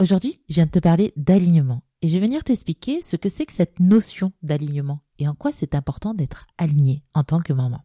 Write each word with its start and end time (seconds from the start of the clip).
Aujourd'hui, 0.00 0.40
je 0.48 0.54
viens 0.54 0.64
de 0.64 0.70
te 0.70 0.78
parler 0.78 1.12
d'alignement 1.16 1.82
et 2.00 2.08
je 2.08 2.14
vais 2.14 2.24
venir 2.24 2.42
t'expliquer 2.42 3.02
ce 3.02 3.16
que 3.16 3.28
c'est 3.28 3.44
que 3.44 3.52
cette 3.52 3.80
notion 3.80 4.32
d'alignement 4.42 5.00
et 5.18 5.28
en 5.28 5.34
quoi 5.34 5.52
c'est 5.52 5.74
important 5.74 6.14
d'être 6.14 6.46
aligné 6.56 7.04
en 7.12 7.22
tant 7.22 7.38
que 7.38 7.52
maman. 7.52 7.84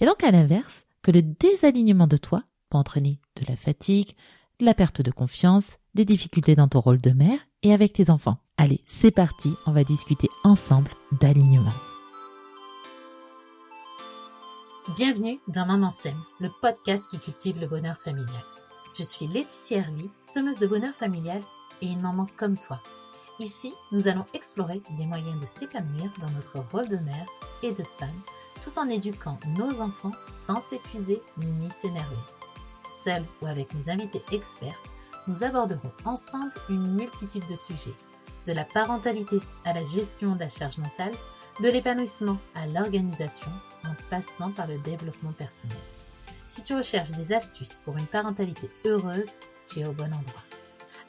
Et 0.00 0.06
donc 0.06 0.24
à 0.24 0.32
l'inverse, 0.32 0.86
que 1.02 1.12
le 1.12 1.22
désalignement 1.22 2.08
de 2.08 2.16
toi 2.16 2.42
peut 2.68 2.78
entraîner 2.78 3.20
de 3.40 3.48
la 3.48 3.54
fatigue, 3.54 4.16
de 4.58 4.64
la 4.64 4.74
perte 4.74 5.02
de 5.02 5.12
confiance, 5.12 5.78
des 5.94 6.04
difficultés 6.04 6.56
dans 6.56 6.66
ton 6.66 6.80
rôle 6.80 7.00
de 7.00 7.12
mère 7.12 7.38
et 7.62 7.72
avec 7.72 7.92
tes 7.92 8.10
enfants. 8.10 8.38
Allez, 8.56 8.80
c'est 8.84 9.12
parti, 9.12 9.52
on 9.66 9.72
va 9.72 9.84
discuter 9.84 10.28
ensemble 10.42 10.90
d'alignement. 11.20 11.74
Bienvenue 14.96 15.38
dans 15.46 15.64
Maman 15.64 15.90
Sème, 15.90 16.20
le 16.40 16.50
podcast 16.60 17.08
qui 17.08 17.20
cultive 17.20 17.60
le 17.60 17.68
bonheur 17.68 17.96
familial. 17.98 18.42
Je 18.98 19.02
suis 19.02 19.26
Laetitia 19.26 19.78
Hervy, 19.80 20.10
semeuse 20.16 20.58
de 20.58 20.66
bonheur 20.66 20.94
familial 20.94 21.42
et 21.82 21.86
une 21.86 22.00
maman 22.00 22.26
comme 22.34 22.56
toi. 22.56 22.80
Ici, 23.38 23.74
nous 23.92 24.08
allons 24.08 24.24
explorer 24.32 24.80
des 24.96 25.04
moyens 25.04 25.38
de 25.38 25.44
s'épanouir 25.44 26.10
dans 26.18 26.30
notre 26.30 26.60
rôle 26.72 26.88
de 26.88 26.96
mère 26.96 27.26
et 27.62 27.72
de 27.72 27.84
femme, 27.84 28.22
tout 28.62 28.78
en 28.78 28.88
éduquant 28.88 29.38
nos 29.58 29.82
enfants 29.82 30.12
sans 30.26 30.60
s'épuiser 30.60 31.20
ni 31.36 31.68
s'énerver. 31.68 32.16
Seul 33.04 33.22
ou 33.42 33.46
avec 33.46 33.74
mes 33.74 33.90
invités 33.90 34.22
expertes, 34.32 34.94
nous 35.28 35.44
aborderons 35.44 35.92
ensemble 36.06 36.52
une 36.70 36.94
multitude 36.94 37.46
de 37.50 37.56
sujets, 37.56 37.96
de 38.46 38.54
la 38.54 38.64
parentalité 38.64 39.40
à 39.66 39.74
la 39.74 39.84
gestion 39.84 40.36
de 40.36 40.40
la 40.40 40.48
charge 40.48 40.78
mentale, 40.78 41.12
de 41.60 41.68
l'épanouissement 41.68 42.38
à 42.54 42.66
l'organisation, 42.66 43.52
en 43.84 43.92
passant 44.08 44.52
par 44.52 44.66
le 44.66 44.78
développement 44.78 45.32
personnel. 45.32 45.76
Si 46.48 46.62
tu 46.62 46.74
recherches 46.74 47.10
des 47.10 47.32
astuces 47.32 47.80
pour 47.84 47.96
une 47.96 48.06
parentalité 48.06 48.70
heureuse, 48.84 49.30
tu 49.66 49.80
es 49.80 49.86
au 49.86 49.92
bon 49.92 50.04
endroit. 50.04 50.44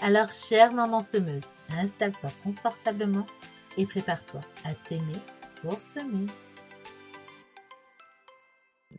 Alors, 0.01 0.31
chère 0.31 0.73
maman 0.73 0.99
semeuse, 0.99 1.53
installe-toi 1.69 2.31
confortablement 2.43 3.27
et 3.77 3.85
prépare-toi 3.85 4.41
à 4.63 4.73
t'aimer 4.73 5.21
pour 5.61 5.79
semer. 5.79 6.25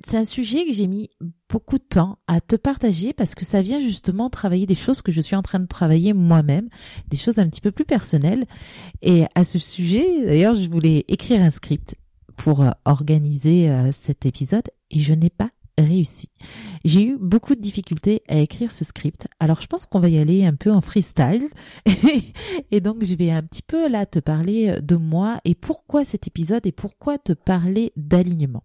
C'est 0.07 0.17
un 0.17 0.25
sujet 0.25 0.65
que 0.65 0.73
j'ai 0.73 0.87
mis 0.87 1.11
beaucoup 1.49 1.79
de 1.79 1.83
temps 1.83 2.19
à 2.29 2.41
te 2.41 2.55
partager 2.55 3.13
parce 3.13 3.35
que 3.35 3.45
ça 3.45 3.61
vient 3.61 3.81
justement 3.81 4.31
travailler 4.31 4.67
des 4.67 4.77
choses 4.77 5.03
que 5.03 5.11
je 5.11 5.21
suis 5.21 5.35
en 5.35 5.43
train 5.43 5.59
de 5.59 5.67
travailler 5.67 6.13
moi-même, 6.13 6.69
des 7.09 7.17
choses 7.17 7.41
un 7.41 7.49
petit 7.49 7.61
peu 7.61 7.73
plus 7.73 7.85
personnelles. 7.85 8.47
Et 9.03 9.25
à 9.35 9.43
ce 9.43 9.59
sujet, 9.59 10.25
d'ailleurs, 10.25 10.55
je 10.55 10.69
voulais 10.69 11.05
écrire 11.09 11.43
un 11.43 11.51
script 11.51 11.97
pour 12.37 12.63
euh, 12.63 12.71
organiser 12.85 13.69
euh, 13.71 13.91
cet 13.91 14.25
épisode 14.25 14.71
et 14.91 15.01
je 15.01 15.13
n'ai 15.13 15.31
pas 15.31 15.51
réussi. 15.83 16.29
J'ai 16.85 17.05
eu 17.05 17.17
beaucoup 17.19 17.55
de 17.55 17.61
difficultés 17.61 18.23
à 18.29 18.39
écrire 18.39 18.73
ce 18.73 18.85
script. 18.85 19.27
Alors 19.41 19.61
je 19.61 19.67
pense 19.67 19.87
qu'on 19.87 20.01
va 20.01 20.09
y 20.09 20.19
aller 20.19 20.45
un 20.45 20.55
peu 20.55 20.71
en 20.71 20.81
freestyle. 20.81 21.49
et 22.71 22.81
donc 22.81 23.05
je 23.05 23.15
vais 23.15 23.31
un 23.31 23.43
petit 23.43 23.63
peu 23.63 23.89
là 23.89 24.07
te 24.07 24.19
parler 24.19 24.77
de 24.83 24.97
moi 24.97 25.41
et 25.45 25.55
pourquoi 25.55 26.05
cet 26.05 26.27
épisode 26.27 26.67
et 26.67 26.73
pourquoi 26.73 27.19
te 27.19 27.33
parler 27.33 27.93
d'alignement. 27.97 28.63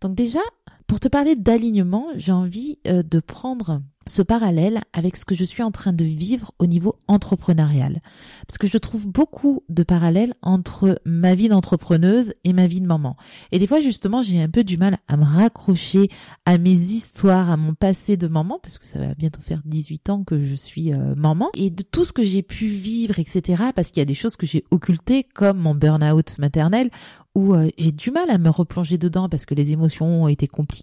Donc 0.00 0.14
déjà, 0.14 0.40
pour 0.86 1.00
te 1.00 1.08
parler 1.08 1.36
d'alignement, 1.36 2.06
j'ai 2.16 2.32
envie 2.32 2.78
euh, 2.86 3.02
de 3.02 3.20
prendre 3.20 3.82
ce 4.06 4.22
parallèle 4.22 4.80
avec 4.92 5.16
ce 5.16 5.24
que 5.24 5.34
je 5.34 5.44
suis 5.44 5.62
en 5.62 5.72
train 5.72 5.92
de 5.92 6.04
vivre 6.04 6.52
au 6.58 6.66
niveau 6.66 6.96
entrepreneurial. 7.08 8.00
Parce 8.46 8.58
que 8.58 8.68
je 8.68 8.78
trouve 8.78 9.08
beaucoup 9.08 9.64
de 9.68 9.82
parallèles 9.82 10.34
entre 10.42 11.00
ma 11.04 11.34
vie 11.34 11.48
d'entrepreneuse 11.48 12.32
et 12.44 12.52
ma 12.52 12.68
vie 12.68 12.80
de 12.80 12.86
maman. 12.86 13.16
Et 13.50 13.58
des 13.58 13.66
fois, 13.66 13.80
justement, 13.80 14.22
j'ai 14.22 14.40
un 14.40 14.48
peu 14.48 14.62
du 14.62 14.78
mal 14.78 14.98
à 15.08 15.16
me 15.16 15.24
raccrocher 15.24 16.08
à 16.44 16.58
mes 16.58 16.70
histoires, 16.70 17.50
à 17.50 17.56
mon 17.56 17.74
passé 17.74 18.16
de 18.16 18.28
maman, 18.28 18.60
parce 18.62 18.78
que 18.78 18.86
ça 18.86 18.98
va 18.98 19.14
bientôt 19.14 19.40
faire 19.40 19.60
18 19.64 20.10
ans 20.10 20.24
que 20.24 20.44
je 20.44 20.54
suis 20.54 20.92
euh, 20.92 21.14
maman. 21.16 21.50
Et 21.54 21.70
de 21.70 21.82
tout 21.82 22.04
ce 22.04 22.12
que 22.12 22.22
j'ai 22.22 22.42
pu 22.42 22.66
vivre, 22.66 23.18
etc. 23.18 23.64
Parce 23.74 23.90
qu'il 23.90 24.00
y 24.00 24.02
a 24.02 24.06
des 24.06 24.14
choses 24.14 24.36
que 24.36 24.46
j'ai 24.46 24.64
occultées, 24.70 25.24
comme 25.24 25.58
mon 25.58 25.74
burn-out 25.74 26.38
maternel, 26.38 26.90
où 27.36 27.54
euh, 27.54 27.68
j'ai 27.76 27.92
du 27.92 28.10
mal 28.10 28.30
à 28.30 28.38
me 28.38 28.48
replonger 28.48 28.96
dedans 28.96 29.28
parce 29.28 29.44
que 29.44 29.54
les 29.54 29.70
émotions 29.70 30.22
ont 30.22 30.28
été 30.28 30.46
compliquées, 30.46 30.75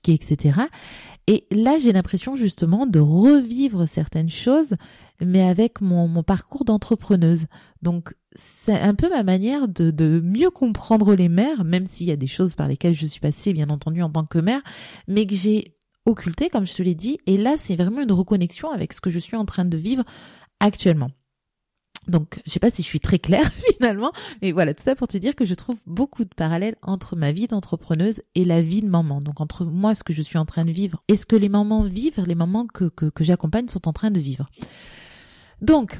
Et 1.28 1.46
là, 1.52 1.80
j'ai 1.80 1.94
l'impression 1.94 2.36
justement 2.36 2.86
de 2.86 3.00
revivre 3.00 3.88
certaines 3.88 4.30
choses, 4.30 4.76
mais 5.22 5.42
avec 5.42 5.80
mon, 5.81 6.24
parcours 6.24 6.66
d'entrepreneuse. 6.66 7.46
Donc, 7.81 8.14
c'est 8.36 8.80
un 8.80 8.96
peu 8.96 9.09
ma 9.09 9.24
manière 9.24 9.68
de, 9.68 9.92
de 9.92 10.20
mieux 10.24 10.50
comprendre 10.50 11.16
les 11.16 11.30
mères, 11.30 11.64
même 11.64 11.86
s'il 11.86 12.08
y 12.08 12.12
a 12.12 12.18
des 12.18 12.28
choses 12.28 12.56
par 12.56 12.68
lesquelles 12.68 12.96
je 12.96 13.06
suis 13.06 13.20
passée, 13.20 13.53
bien 13.53 13.70
entendu, 13.70 14.02
en 14.02 14.09
tant 14.09 14.26
que 14.26 14.40
mère, 14.40 14.62
mais 15.08 15.26
que 15.26 15.36
j'ai 15.36 15.76
occulté, 16.06 16.50
comme 16.50 16.66
je 16.66 16.74
te 16.74 16.84
l'ai 16.84 16.96
dit. 16.96 17.20
Et 17.26 17.38
là, 17.38 17.56
c'est 17.58 17.76
vraiment 17.76 18.02
une 18.02 18.12
reconnexion 18.12 18.70
avec 18.72 18.94
ce 18.94 19.02
que 19.02 19.09
je 19.09 19.20
suis 19.20 19.38
en 19.38 19.46
train 19.46 19.66
de 19.66 19.78
vivre 19.78 20.03
actuellement. 20.59 21.12
Donc, 22.08 22.41
je 22.46 22.52
sais 22.52 22.59
pas 22.59 22.69
si 22.69 22.84
je 22.84 22.88
suis 22.88 23.00
très 23.00 23.19
claire 23.19 23.50
finalement, 23.78 24.12
mais 24.41 24.52
voilà, 24.52 24.74
tout 24.74 24.84
ça 24.84 24.96
pour 24.96 25.08
te 25.08 25.18
dire 25.18 25.36
que 25.36 25.46
je 25.46 25.53
trouve 25.53 25.78
beaucoup 25.86 26.24
de 26.24 26.34
parallèles 26.36 26.75
entre 26.81 27.16
ma 27.16 27.31
vie 27.31 27.47
d'entrepreneuse 27.47 28.22
et 28.36 28.46
la 28.46 28.62
vie 28.62 28.81
de 28.81 28.90
maman. 28.90 29.19
Donc, 29.19 29.41
entre 29.41 29.66
moi, 29.66 29.96
ce 29.96 30.03
que 30.03 30.14
je 30.14 30.22
suis 30.22 30.38
en 30.38 30.46
train 30.46 30.66
de 30.66 30.72
vivre 30.72 31.02
et 31.08 31.16
ce 31.16 31.25
que 31.25 31.36
les 31.36 31.50
mamans 31.50 31.84
vivent, 31.84 32.24
les 32.25 32.36
mamans 32.36 32.68
que, 32.68 32.86
que 32.86 33.24
j'accompagne 33.24 33.68
sont 33.68 33.88
en 33.88 33.94
train 33.94 34.12
de 34.12 34.19
vivre. 34.19 34.50
Donc, 35.62 36.00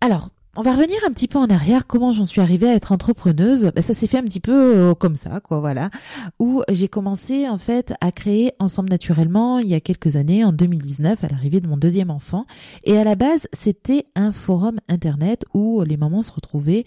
alors, 0.00 0.30
on 0.56 0.62
va 0.62 0.72
revenir 0.72 0.96
un 1.06 1.12
petit 1.12 1.28
peu 1.28 1.38
en 1.38 1.46
arrière, 1.46 1.86
comment 1.86 2.12
j'en 2.12 2.24
suis 2.24 2.40
arrivée 2.40 2.68
à 2.68 2.74
être 2.74 2.92
entrepreneuse. 2.92 3.70
Ben, 3.74 3.82
ça 3.82 3.94
s'est 3.94 4.06
fait 4.06 4.18
un 4.18 4.22
petit 4.22 4.40
peu 4.40 4.76
euh, 4.76 4.94
comme 4.94 5.16
ça, 5.16 5.40
quoi, 5.40 5.60
voilà. 5.60 5.90
Où 6.38 6.62
j'ai 6.70 6.88
commencé 6.88 7.48
en 7.48 7.58
fait 7.58 7.94
à 8.00 8.12
créer 8.12 8.52
Ensemble 8.58 8.90
Naturellement 8.90 9.58
il 9.58 9.68
y 9.68 9.74
a 9.74 9.80
quelques 9.80 10.16
années, 10.16 10.44
en 10.44 10.52
2019, 10.52 11.24
à 11.24 11.28
l'arrivée 11.28 11.60
de 11.60 11.66
mon 11.66 11.76
deuxième 11.76 12.10
enfant. 12.10 12.46
Et 12.84 12.96
à 12.96 13.04
la 13.04 13.14
base, 13.14 13.40
c'était 13.52 14.04
un 14.14 14.32
forum 14.32 14.78
internet 14.88 15.44
où 15.54 15.82
les 15.82 15.96
mamans 15.96 16.22
se 16.22 16.32
retrouvaient 16.32 16.84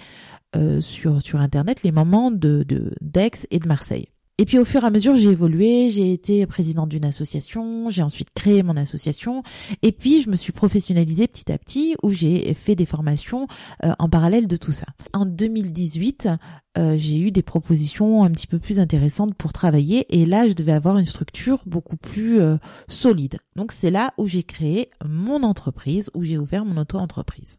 euh, 0.55 0.81
sur 0.81 1.21
sur 1.21 1.39
internet, 1.39 1.83
les 1.83 1.91
mamans 1.91 2.31
de 2.31 2.65
d'Aix 3.01 3.47
et 3.51 3.59
de 3.59 3.67
Marseille. 3.67 4.07
Et 4.39 4.45
puis 4.45 4.59
au 4.59 4.65
fur 4.65 4.83
et 4.83 4.85
à 4.85 4.91
mesure, 4.91 5.15
j'ai 5.15 5.31
évolué, 5.31 5.89
j'ai 5.89 6.13
été 6.13 6.45
présidente 6.45 6.89
d'une 6.89 7.05
association, 7.05 7.89
j'ai 7.89 8.03
ensuite 8.03 8.29
créé 8.35 8.61
mon 8.61 8.77
association, 8.77 9.41
et 9.81 9.91
puis 9.91 10.21
je 10.21 10.29
me 10.29 10.35
suis 10.35 10.51
professionnalisée 10.51 11.27
petit 11.27 11.51
à 11.51 11.57
petit, 11.57 11.95
où 12.03 12.11
j'ai 12.11 12.53
fait 12.53 12.75
des 12.75 12.85
formations 12.85 13.47
euh, 13.83 13.93
en 13.97 14.09
parallèle 14.09 14.47
de 14.47 14.55
tout 14.55 14.71
ça. 14.71 14.85
En 15.13 15.25
2018, 15.25 16.29
euh, 16.77 16.95
j'ai 16.97 17.17
eu 17.17 17.31
des 17.31 17.41
propositions 17.41 18.23
un 18.23 18.29
petit 18.29 18.45
peu 18.45 18.59
plus 18.59 18.79
intéressantes 18.79 19.33
pour 19.33 19.53
travailler, 19.53 20.05
et 20.15 20.27
là, 20.27 20.47
je 20.47 20.53
devais 20.53 20.73
avoir 20.73 20.99
une 20.99 21.07
structure 21.07 21.63
beaucoup 21.65 21.97
plus 21.97 22.39
euh, 22.39 22.57
solide. 22.87 23.39
Donc 23.55 23.71
c'est 23.71 23.89
là 23.91 24.13
où 24.19 24.27
j'ai 24.27 24.43
créé 24.43 24.91
mon 25.03 25.41
entreprise, 25.41 26.11
où 26.13 26.23
j'ai 26.23 26.37
ouvert 26.37 26.63
mon 26.63 26.79
auto-entreprise. 26.79 27.57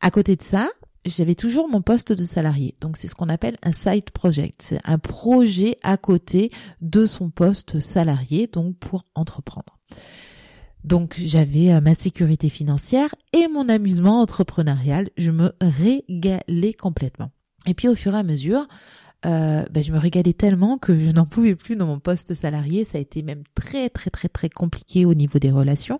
À 0.00 0.12
côté 0.12 0.36
de 0.36 0.42
ça, 0.42 0.68
j'avais 1.04 1.34
toujours 1.34 1.68
mon 1.68 1.82
poste 1.82 2.12
de 2.12 2.24
salarié. 2.24 2.76
Donc 2.80 2.96
c'est 2.96 3.08
ce 3.08 3.14
qu'on 3.14 3.28
appelle 3.28 3.56
un 3.62 3.72
side 3.72 4.10
project. 4.10 4.62
C'est 4.62 4.80
un 4.84 4.98
projet 4.98 5.78
à 5.82 5.96
côté 5.96 6.50
de 6.80 7.06
son 7.06 7.30
poste 7.30 7.80
salarié, 7.80 8.46
donc 8.46 8.76
pour 8.76 9.04
entreprendre. 9.14 9.78
Donc 10.84 11.14
j'avais 11.18 11.72
euh, 11.72 11.80
ma 11.80 11.94
sécurité 11.94 12.48
financière 12.48 13.14
et 13.32 13.48
mon 13.48 13.68
amusement 13.68 14.20
entrepreneurial. 14.20 15.10
Je 15.16 15.30
me 15.30 15.52
régalais 15.60 16.72
complètement. 16.72 17.30
Et 17.66 17.74
puis 17.74 17.88
au 17.88 17.94
fur 17.94 18.14
et 18.14 18.18
à 18.18 18.22
mesure, 18.22 18.66
euh, 19.26 19.64
ben, 19.70 19.82
je 19.82 19.92
me 19.92 19.98
régalais 19.98 20.32
tellement 20.32 20.78
que 20.78 20.98
je 20.98 21.10
n'en 21.10 21.26
pouvais 21.26 21.54
plus 21.54 21.76
dans 21.76 21.86
mon 21.86 21.98
poste 21.98 22.34
salarié. 22.34 22.84
Ça 22.84 22.98
a 22.98 23.00
été 23.00 23.22
même 23.22 23.42
très 23.54 23.90
très 23.90 24.10
très 24.10 24.28
très 24.28 24.48
compliqué 24.48 25.04
au 25.04 25.14
niveau 25.14 25.38
des 25.38 25.50
relations. 25.50 25.98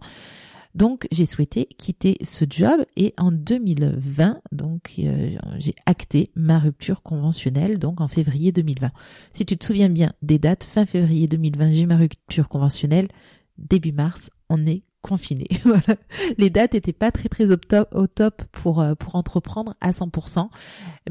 Donc 0.75 1.09
j'ai 1.11 1.27
souhaité 1.27 1.67
quitter 1.79 2.17
ce 2.23 2.45
job 2.49 2.85
et 2.97 3.13
en 3.19 3.33
2020, 3.33 4.41
donc 4.53 4.93
euh, 5.01 5.37
j'ai 5.59 5.75
acté 5.85 6.31
ma 6.37 6.59
rupture 6.59 7.03
conventionnelle 7.03 7.79
donc 7.79 8.01
en 8.01 8.09
février 8.09 8.53
2020. 8.53 8.91
Si 9.33 9.45
tu 9.45 9.57
te 9.57 9.67
souviens 9.67 9.89
bien 9.89 10.13
des 10.23 10.39
dates, 10.39 10.65
fin 10.65 10.87
février 10.87 11.27
2020, 11.27 11.71
j'ai 11.71 11.87
ma 11.87 11.97
rupture 11.97 12.49
conventionnelle, 12.49 13.09
début 13.59 13.91
mars, 13.91 14.31
on 14.49 14.65
est 14.65 14.85
confiné. 15.03 15.49
voilà. 15.65 15.97
Les 16.39 16.51
dates 16.51 16.75
étaient 16.77 16.93
pas 16.93 17.11
très 17.11 17.29
très 17.29 17.51
au 17.51 18.07
top, 18.07 18.43
pour 18.53 18.81
euh, 18.81 18.95
pour 18.95 19.17
entreprendre 19.17 19.75
à 19.81 19.91
100%, 19.91 20.51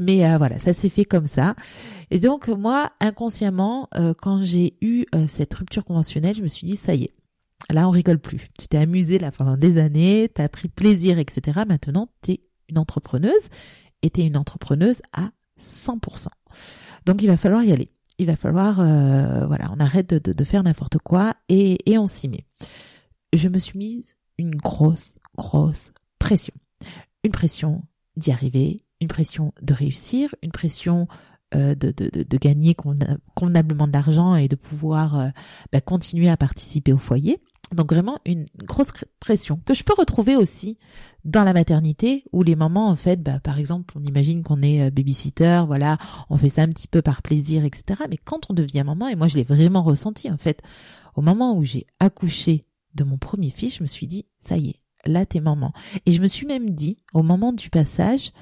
mais 0.00 0.24
euh, 0.24 0.38
voilà, 0.38 0.58
ça 0.58 0.72
s'est 0.72 0.88
fait 0.88 1.04
comme 1.04 1.26
ça. 1.26 1.54
Et 2.10 2.18
donc 2.18 2.48
moi 2.48 2.92
inconsciemment 3.00 3.90
quand 4.22 4.42
j'ai 4.42 4.74
eu 4.80 5.04
cette 5.28 5.52
rupture 5.52 5.84
conventionnelle, 5.84 6.34
je 6.34 6.42
me 6.42 6.48
suis 6.48 6.66
dit 6.66 6.76
ça 6.76 6.94
y 6.94 7.04
est, 7.04 7.12
Là, 7.72 7.88
on 7.88 7.90
rigole 7.90 8.18
plus. 8.18 8.48
Tu 8.58 8.68
t'es 8.68 8.78
amusé 8.78 9.18
là 9.18 9.30
pendant 9.30 9.56
des 9.56 9.78
années, 9.78 10.30
tu 10.34 10.42
as 10.42 10.48
pris 10.48 10.68
plaisir, 10.68 11.18
etc. 11.18 11.60
Maintenant, 11.68 12.08
tu 12.22 12.32
es 12.32 12.40
une 12.68 12.78
entrepreneuse 12.78 13.48
et 14.02 14.10
tu 14.10 14.20
es 14.20 14.26
une 14.26 14.36
entrepreneuse 14.36 15.00
à 15.12 15.30
100%. 15.60 16.26
Donc, 17.06 17.22
il 17.22 17.28
va 17.28 17.36
falloir 17.36 17.62
y 17.62 17.72
aller. 17.72 17.92
Il 18.18 18.26
va 18.26 18.36
falloir, 18.36 18.80
euh, 18.80 19.46
voilà, 19.46 19.70
on 19.74 19.80
arrête 19.80 20.12
de, 20.12 20.32
de, 20.32 20.44
faire 20.44 20.62
n'importe 20.62 20.98
quoi 20.98 21.34
et, 21.48 21.90
et 21.90 21.96
on 21.96 22.06
s'y 22.06 22.28
met. 22.28 22.44
Je 23.32 23.48
me 23.48 23.58
suis 23.58 23.78
mise 23.78 24.14
une 24.36 24.54
grosse, 24.54 25.14
grosse 25.36 25.92
pression. 26.18 26.54
Une 27.24 27.32
pression 27.32 27.82
d'y 28.16 28.30
arriver, 28.30 28.84
une 29.00 29.08
pression 29.08 29.52
de 29.62 29.72
réussir, 29.72 30.34
une 30.42 30.50
pression 30.50 31.08
euh, 31.54 31.74
de, 31.74 31.90
de, 31.90 32.22
de, 32.22 32.38
gagner 32.38 32.76
convenablement 33.34 33.88
de 33.88 33.92
l'argent 33.92 34.36
et 34.36 34.46
de 34.46 34.54
pouvoir 34.54 35.18
euh, 35.18 35.28
bah, 35.72 35.80
continuer 35.80 36.28
à 36.28 36.36
participer 36.36 36.92
au 36.92 36.98
foyer. 36.98 37.40
Donc 37.74 37.92
vraiment 37.92 38.18
une 38.24 38.46
grosse 38.64 38.90
pression 39.20 39.60
que 39.64 39.74
je 39.74 39.84
peux 39.84 39.94
retrouver 39.96 40.34
aussi 40.34 40.76
dans 41.24 41.44
la 41.44 41.52
maternité 41.52 42.24
où 42.32 42.42
les 42.42 42.56
mamans 42.56 42.88
en 42.88 42.96
fait, 42.96 43.22
bah, 43.22 43.38
par 43.38 43.58
exemple, 43.58 43.94
on 43.96 44.02
imagine 44.02 44.42
qu'on 44.42 44.60
est 44.62 44.82
euh, 44.82 44.90
babysitter, 44.90 45.62
voilà, 45.66 45.98
on 46.30 46.36
fait 46.36 46.48
ça 46.48 46.62
un 46.62 46.68
petit 46.68 46.88
peu 46.88 47.00
par 47.00 47.22
plaisir, 47.22 47.64
etc. 47.64 48.02
Mais 48.10 48.16
quand 48.16 48.50
on 48.50 48.54
devient 48.54 48.82
maman, 48.84 49.06
et 49.06 49.14
moi 49.14 49.28
je 49.28 49.36
l'ai 49.36 49.44
vraiment 49.44 49.84
ressenti 49.84 50.30
en 50.30 50.36
fait, 50.36 50.62
au 51.14 51.22
moment 51.22 51.56
où 51.56 51.62
j'ai 51.62 51.86
accouché 52.00 52.64
de 52.94 53.04
mon 53.04 53.18
premier 53.18 53.50
fils, 53.50 53.76
je 53.76 53.82
me 53.82 53.86
suis 53.86 54.08
dit, 54.08 54.26
ça 54.40 54.56
y 54.56 54.70
est, 54.70 54.80
là 55.06 55.24
t'es 55.24 55.40
maman. 55.40 55.72
Et 56.06 56.10
je 56.10 56.22
me 56.22 56.26
suis 56.26 56.46
même 56.46 56.70
dit, 56.70 56.98
au 57.14 57.22
moment 57.22 57.52
du 57.52 57.70
passage, 57.70 58.32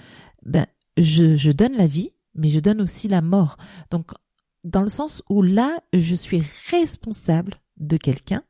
ben 0.42 0.66
je, 0.96 1.36
je 1.36 1.50
donne 1.52 1.76
la 1.76 1.86
vie, 1.86 2.12
mais 2.34 2.48
je 2.48 2.60
donne 2.60 2.80
aussi 2.80 3.08
la 3.08 3.20
mort. 3.20 3.58
Donc 3.90 4.12
dans 4.64 4.82
le 4.82 4.88
sens 4.88 5.22
où 5.28 5.42
là, 5.42 5.78
je 5.92 6.14
suis 6.14 6.42
responsable 6.70 7.56
de 7.76 7.96
quelqu'un 7.96 8.42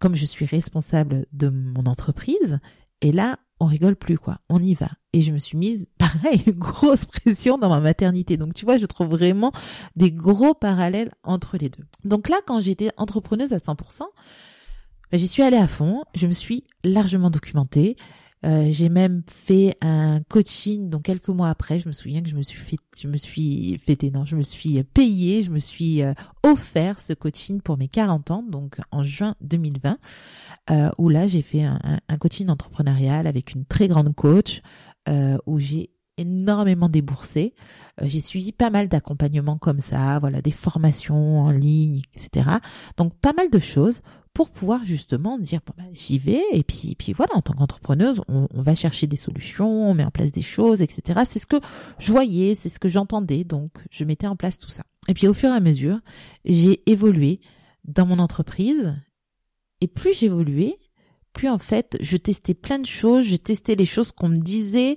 comme 0.00 0.14
je 0.14 0.26
suis 0.26 0.46
responsable 0.46 1.26
de 1.32 1.48
mon 1.48 1.86
entreprise, 1.86 2.58
et 3.00 3.12
là, 3.12 3.38
on 3.60 3.66
rigole 3.66 3.96
plus, 3.96 4.18
quoi. 4.18 4.38
On 4.48 4.62
y 4.62 4.74
va. 4.74 4.88
Et 5.12 5.22
je 5.22 5.32
me 5.32 5.38
suis 5.38 5.56
mise, 5.56 5.88
pareil, 5.98 6.42
une 6.46 6.54
grosse 6.54 7.06
pression 7.06 7.58
dans 7.58 7.68
ma 7.68 7.80
maternité. 7.80 8.36
Donc, 8.36 8.54
tu 8.54 8.64
vois, 8.64 8.78
je 8.78 8.86
trouve 8.86 9.08
vraiment 9.08 9.52
des 9.96 10.10
gros 10.10 10.54
parallèles 10.54 11.12
entre 11.22 11.56
les 11.56 11.68
deux. 11.68 11.84
Donc 12.04 12.28
là, 12.28 12.36
quand 12.46 12.60
j'étais 12.60 12.90
entrepreneuse 12.96 13.52
à 13.52 13.58
100%, 13.58 14.02
ben, 15.12 15.18
j'y 15.18 15.28
suis 15.28 15.42
allée 15.42 15.56
à 15.56 15.68
fond. 15.68 16.04
Je 16.14 16.26
me 16.26 16.32
suis 16.32 16.64
largement 16.82 17.30
documentée. 17.30 17.96
Euh, 18.44 18.66
j'ai 18.70 18.88
même 18.88 19.22
fait 19.26 19.74
un 19.80 20.20
coaching, 20.28 20.90
donc 20.90 21.02
quelques 21.02 21.28
mois 21.28 21.48
après, 21.48 21.80
je 21.80 21.88
me 21.88 21.92
souviens 21.92 22.22
que 22.22 22.28
je 22.28 22.36
me 22.36 22.42
suis 22.42 22.58
fait, 22.58 22.76
je 22.98 23.08
me 23.08 23.16
suis 23.16 23.80
non, 24.12 24.24
je 24.26 24.36
me 24.36 24.42
suis 24.42 24.82
payé, 24.82 25.42
je 25.42 25.50
me 25.50 25.58
suis 25.58 26.02
euh, 26.02 26.12
offert 26.42 27.00
ce 27.00 27.14
coaching 27.14 27.60
pour 27.62 27.78
mes 27.78 27.88
40 27.88 28.30
ans, 28.30 28.42
donc 28.42 28.80
en 28.90 29.02
juin 29.02 29.34
2020, 29.40 29.98
euh, 30.70 30.90
où 30.98 31.08
là 31.08 31.26
j'ai 31.26 31.42
fait 31.42 31.62
un, 31.62 32.00
coaching 32.18 32.48
entrepreneurial 32.48 33.26
avec 33.26 33.54
une 33.54 33.64
très 33.64 33.88
grande 33.88 34.14
coach, 34.14 34.60
où 35.46 35.58
j'ai 35.58 35.90
énormément 36.18 36.88
déboursé. 36.88 37.54
j'ai 38.02 38.20
suivi 38.20 38.52
pas 38.52 38.70
mal 38.70 38.88
d'accompagnements 38.88 39.58
comme 39.58 39.80
ça, 39.80 40.18
voilà, 40.18 40.40
des 40.42 40.50
formations 40.50 41.40
en 41.40 41.50
ligne, 41.50 42.02
etc. 42.14 42.48
Donc 42.96 43.14
pas 43.14 43.32
mal 43.32 43.50
de 43.50 43.58
choses 43.58 44.02
pour 44.34 44.50
pouvoir 44.50 44.84
justement 44.84 45.38
dire 45.38 45.60
bon 45.64 45.72
ben, 45.78 45.88
j'y 45.94 46.18
vais 46.18 46.42
et 46.52 46.64
puis 46.64 46.96
puis 46.98 47.12
voilà 47.12 47.36
en 47.36 47.40
tant 47.40 47.54
qu'entrepreneuse 47.54 48.20
on, 48.26 48.48
va 48.52 48.74
chercher 48.74 49.06
des 49.06 49.16
solutions 49.16 49.88
on 49.88 49.94
met 49.94 50.04
en 50.04 50.10
place 50.10 50.32
des 50.32 50.42
choses 50.42 50.82
etc 50.82 51.22
c'est 51.26 51.38
ce 51.38 51.46
que 51.46 51.60
je 52.00 52.10
voyais 52.10 52.56
c'est 52.56 52.68
ce 52.68 52.80
que 52.80 52.88
j'entendais 52.88 53.44
donc 53.44 53.70
je 53.90 54.04
mettais 54.04 54.26
en 54.26 54.34
place 54.34 54.58
tout 54.58 54.70
ça 54.70 54.82
et 55.06 55.14
puis 55.14 55.28
au 55.28 55.34
fur 55.34 55.50
et 55.50 55.52
à 55.52 55.60
mesure 55.60 56.00
j'ai 56.44 56.82
évolué 56.90 57.40
dans 57.84 58.06
mon 58.06 58.18
entreprise 58.18 58.96
et 59.80 59.86
plus 59.86 60.18
j'évoluais 60.18 60.78
plus 61.34 61.50
en 61.50 61.58
fait 61.58 61.98
je 62.00 62.16
testais 62.16 62.54
plein 62.54 62.78
de 62.78 62.86
choses 62.86 63.26
je 63.26 63.36
testais 63.36 63.74
les 63.74 63.84
choses 63.84 64.12
qu'on 64.12 64.28
me 64.28 64.38
disait 64.38 64.96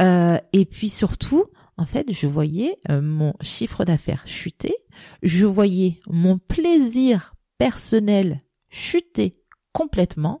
euh, 0.00 0.38
et 0.52 0.64
puis 0.64 0.88
surtout 0.88 1.44
en 1.76 1.86
fait, 1.86 2.12
je 2.12 2.26
voyais 2.26 2.78
euh, 2.90 3.02
mon 3.02 3.34
chiffre 3.40 3.84
d'affaires 3.84 4.22
chuter, 4.26 4.74
je 5.22 5.44
voyais 5.44 5.98
mon 6.08 6.38
plaisir 6.38 7.34
personnel 7.58 8.42
chuté 8.70 9.40
complètement, 9.72 10.40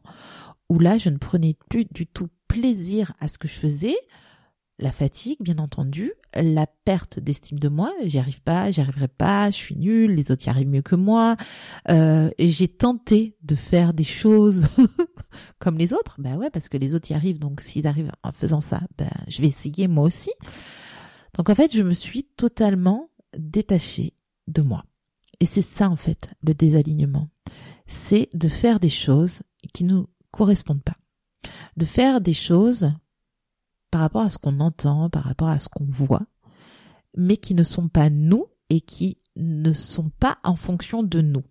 où 0.68 0.78
là, 0.78 0.96
je 0.96 1.08
ne 1.08 1.18
prenais 1.18 1.56
plus 1.68 1.86
du 1.86 2.06
tout 2.06 2.28
plaisir 2.46 3.12
à 3.20 3.28
ce 3.28 3.38
que 3.38 3.48
je 3.48 3.54
faisais. 3.54 3.96
La 4.78 4.92
fatigue, 4.92 5.38
bien 5.40 5.58
entendu, 5.58 6.12
la 6.34 6.66
perte 6.66 7.18
d'estime 7.18 7.58
de 7.58 7.68
moi, 7.68 7.92
j'y 8.04 8.18
arrive 8.18 8.42
pas, 8.42 8.70
j'y 8.70 8.80
arriverai 8.80 9.08
pas, 9.08 9.50
je 9.50 9.56
suis 9.56 9.76
nulle, 9.76 10.14
les 10.14 10.30
autres 10.30 10.46
y 10.46 10.50
arrivent 10.50 10.68
mieux 10.68 10.82
que 10.82 10.96
moi. 10.96 11.36
Euh, 11.90 12.30
j'ai 12.38 12.68
tenté 12.68 13.36
de 13.42 13.54
faire 13.54 13.92
des 13.92 14.04
choses 14.04 14.66
comme 15.58 15.78
les 15.78 15.92
autres, 15.92 16.16
ben 16.18 16.36
ouais, 16.36 16.50
parce 16.50 16.68
que 16.68 16.76
les 16.76 16.94
autres 16.94 17.10
y 17.10 17.14
arrivent, 17.14 17.38
donc 17.38 17.60
s'ils 17.60 17.86
arrivent 17.86 18.12
en 18.22 18.32
faisant 18.32 18.60
ça, 18.60 18.80
ben 18.98 19.10
je 19.28 19.40
vais 19.40 19.48
essayer 19.48 19.88
moi 19.88 20.04
aussi. 20.04 20.32
Donc 21.36 21.50
en 21.50 21.54
fait, 21.54 21.74
je 21.74 21.82
me 21.82 21.94
suis 21.94 22.24
totalement 22.24 23.10
détachée 23.36 24.14
de 24.46 24.62
moi. 24.62 24.84
Et 25.40 25.46
c'est 25.46 25.62
ça 25.62 25.90
en 25.90 25.96
fait 25.96 26.30
le 26.42 26.54
désalignement 26.54 27.28
c'est 27.86 28.28
de 28.34 28.48
faire 28.48 28.80
des 28.80 28.88
choses 28.88 29.40
qui 29.72 29.84
nous 29.84 30.08
correspondent 30.30 30.82
pas. 30.82 30.94
De 31.76 31.84
faire 31.84 32.20
des 32.20 32.32
choses 32.32 32.92
par 33.90 34.00
rapport 34.00 34.22
à 34.22 34.30
ce 34.30 34.38
qu'on 34.38 34.60
entend, 34.60 35.10
par 35.10 35.24
rapport 35.24 35.48
à 35.48 35.60
ce 35.60 35.68
qu'on 35.68 35.84
voit, 35.84 36.26
mais 37.16 37.36
qui 37.36 37.54
ne 37.54 37.64
sont 37.64 37.88
pas 37.88 38.10
nous 38.10 38.46
et 38.70 38.80
qui 38.80 39.18
ne 39.36 39.72
sont 39.72 40.10
pas 40.10 40.38
en 40.42 40.56
fonction 40.56 41.02
de 41.02 41.20
nous. 41.20 41.44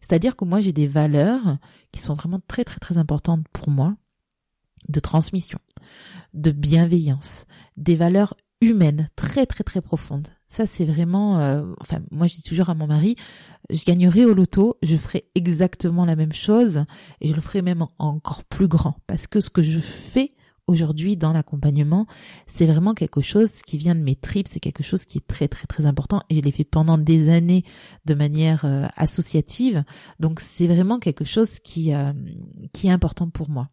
C'est-à-dire 0.00 0.36
que 0.36 0.44
moi 0.44 0.60
j'ai 0.60 0.72
des 0.72 0.86
valeurs 0.86 1.58
qui 1.92 2.00
sont 2.00 2.14
vraiment 2.14 2.40
très 2.46 2.64
très 2.64 2.78
très 2.78 2.98
importantes 2.98 3.46
pour 3.52 3.70
moi, 3.70 3.96
de 4.88 5.00
transmission, 5.00 5.58
de 6.34 6.50
bienveillance, 6.50 7.44
des 7.76 7.96
valeurs 7.96 8.34
humaines 8.60 9.10
très 9.16 9.46
très 9.46 9.64
très 9.64 9.80
profondes. 9.80 10.28
Ça, 10.48 10.64
c'est 10.64 10.84
vraiment, 10.84 11.40
euh, 11.40 11.64
enfin, 11.80 11.98
moi, 12.10 12.28
je 12.28 12.36
dis 12.36 12.42
toujours 12.42 12.70
à 12.70 12.74
mon 12.74 12.86
mari, 12.86 13.16
je 13.68 13.84
gagnerai 13.84 14.24
au 14.24 14.32
loto, 14.32 14.78
je 14.82 14.96
ferai 14.96 15.28
exactement 15.34 16.04
la 16.04 16.14
même 16.14 16.32
chose 16.32 16.84
et 17.20 17.28
je 17.28 17.34
le 17.34 17.40
ferai 17.40 17.62
même 17.62 17.84
encore 17.98 18.44
plus 18.44 18.68
grand 18.68 18.96
parce 19.06 19.26
que 19.26 19.40
ce 19.40 19.50
que 19.50 19.62
je 19.62 19.80
fais 19.80 20.30
aujourd'hui 20.66 21.16
dans 21.16 21.32
l'accompagnement, 21.32 22.06
c'est 22.46 22.66
vraiment 22.66 22.94
quelque 22.94 23.20
chose 23.20 23.62
qui 23.62 23.78
vient 23.78 23.94
de 23.94 24.00
mes 24.00 24.16
tripes, 24.16 24.48
c'est 24.50 24.60
quelque 24.60 24.82
chose 24.82 25.04
qui 25.04 25.18
est 25.18 25.26
très 25.26 25.48
très 25.48 25.66
très 25.66 25.86
important 25.86 26.22
et 26.28 26.36
je 26.36 26.40
l'ai 26.40 26.52
fait 26.52 26.64
pendant 26.64 26.98
des 26.98 27.28
années 27.28 27.64
de 28.04 28.14
manière 28.14 28.64
euh, 28.64 28.86
associative. 28.96 29.84
Donc 30.20 30.40
c'est 30.40 30.66
vraiment 30.66 30.98
quelque 30.98 31.24
chose 31.24 31.58
qui 31.60 31.94
euh, 31.94 32.12
qui 32.72 32.88
est 32.88 32.92
important 32.92 33.28
pour 33.28 33.48
moi. 33.48 33.68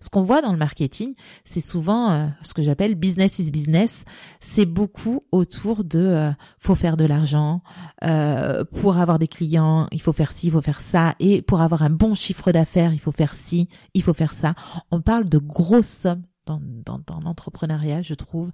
Ce 0.00 0.10
qu'on 0.10 0.22
voit 0.22 0.42
dans 0.42 0.52
le 0.52 0.58
marketing, 0.58 1.14
c'est 1.44 1.60
souvent 1.60 2.10
euh, 2.10 2.26
ce 2.42 2.54
que 2.54 2.62
j'appelle 2.62 2.94
business 2.94 3.38
is 3.38 3.50
business. 3.50 4.04
C'est 4.40 4.66
beaucoup 4.66 5.22
autour 5.32 5.84
de 5.84 6.00
euh, 6.00 6.30
faut 6.58 6.74
faire 6.74 6.96
de 6.96 7.04
l'argent 7.04 7.62
euh, 8.04 8.64
pour 8.64 8.98
avoir 8.98 9.18
des 9.18 9.28
clients, 9.28 9.88
il 9.92 10.00
faut 10.00 10.12
faire 10.12 10.32
ci, 10.32 10.48
il 10.48 10.52
faut 10.52 10.62
faire 10.62 10.80
ça, 10.80 11.14
et 11.18 11.42
pour 11.42 11.60
avoir 11.60 11.82
un 11.82 11.90
bon 11.90 12.14
chiffre 12.14 12.52
d'affaires, 12.52 12.92
il 12.92 13.00
faut 13.00 13.12
faire 13.12 13.34
ci, 13.34 13.68
il 13.94 14.02
faut 14.02 14.14
faire 14.14 14.32
ça. 14.32 14.54
On 14.90 15.00
parle 15.00 15.28
de 15.28 15.38
grosses 15.38 15.86
sommes 15.86 16.22
dans, 16.46 16.60
dans, 16.62 16.98
dans 17.06 17.20
l'entrepreneuriat, 17.20 18.02
je 18.02 18.14
trouve, 18.14 18.50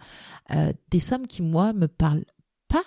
des 0.90 1.00
sommes 1.00 1.26
qui 1.26 1.42
moi 1.42 1.72
me 1.72 1.86
parlent 1.86 2.24
pas 2.68 2.84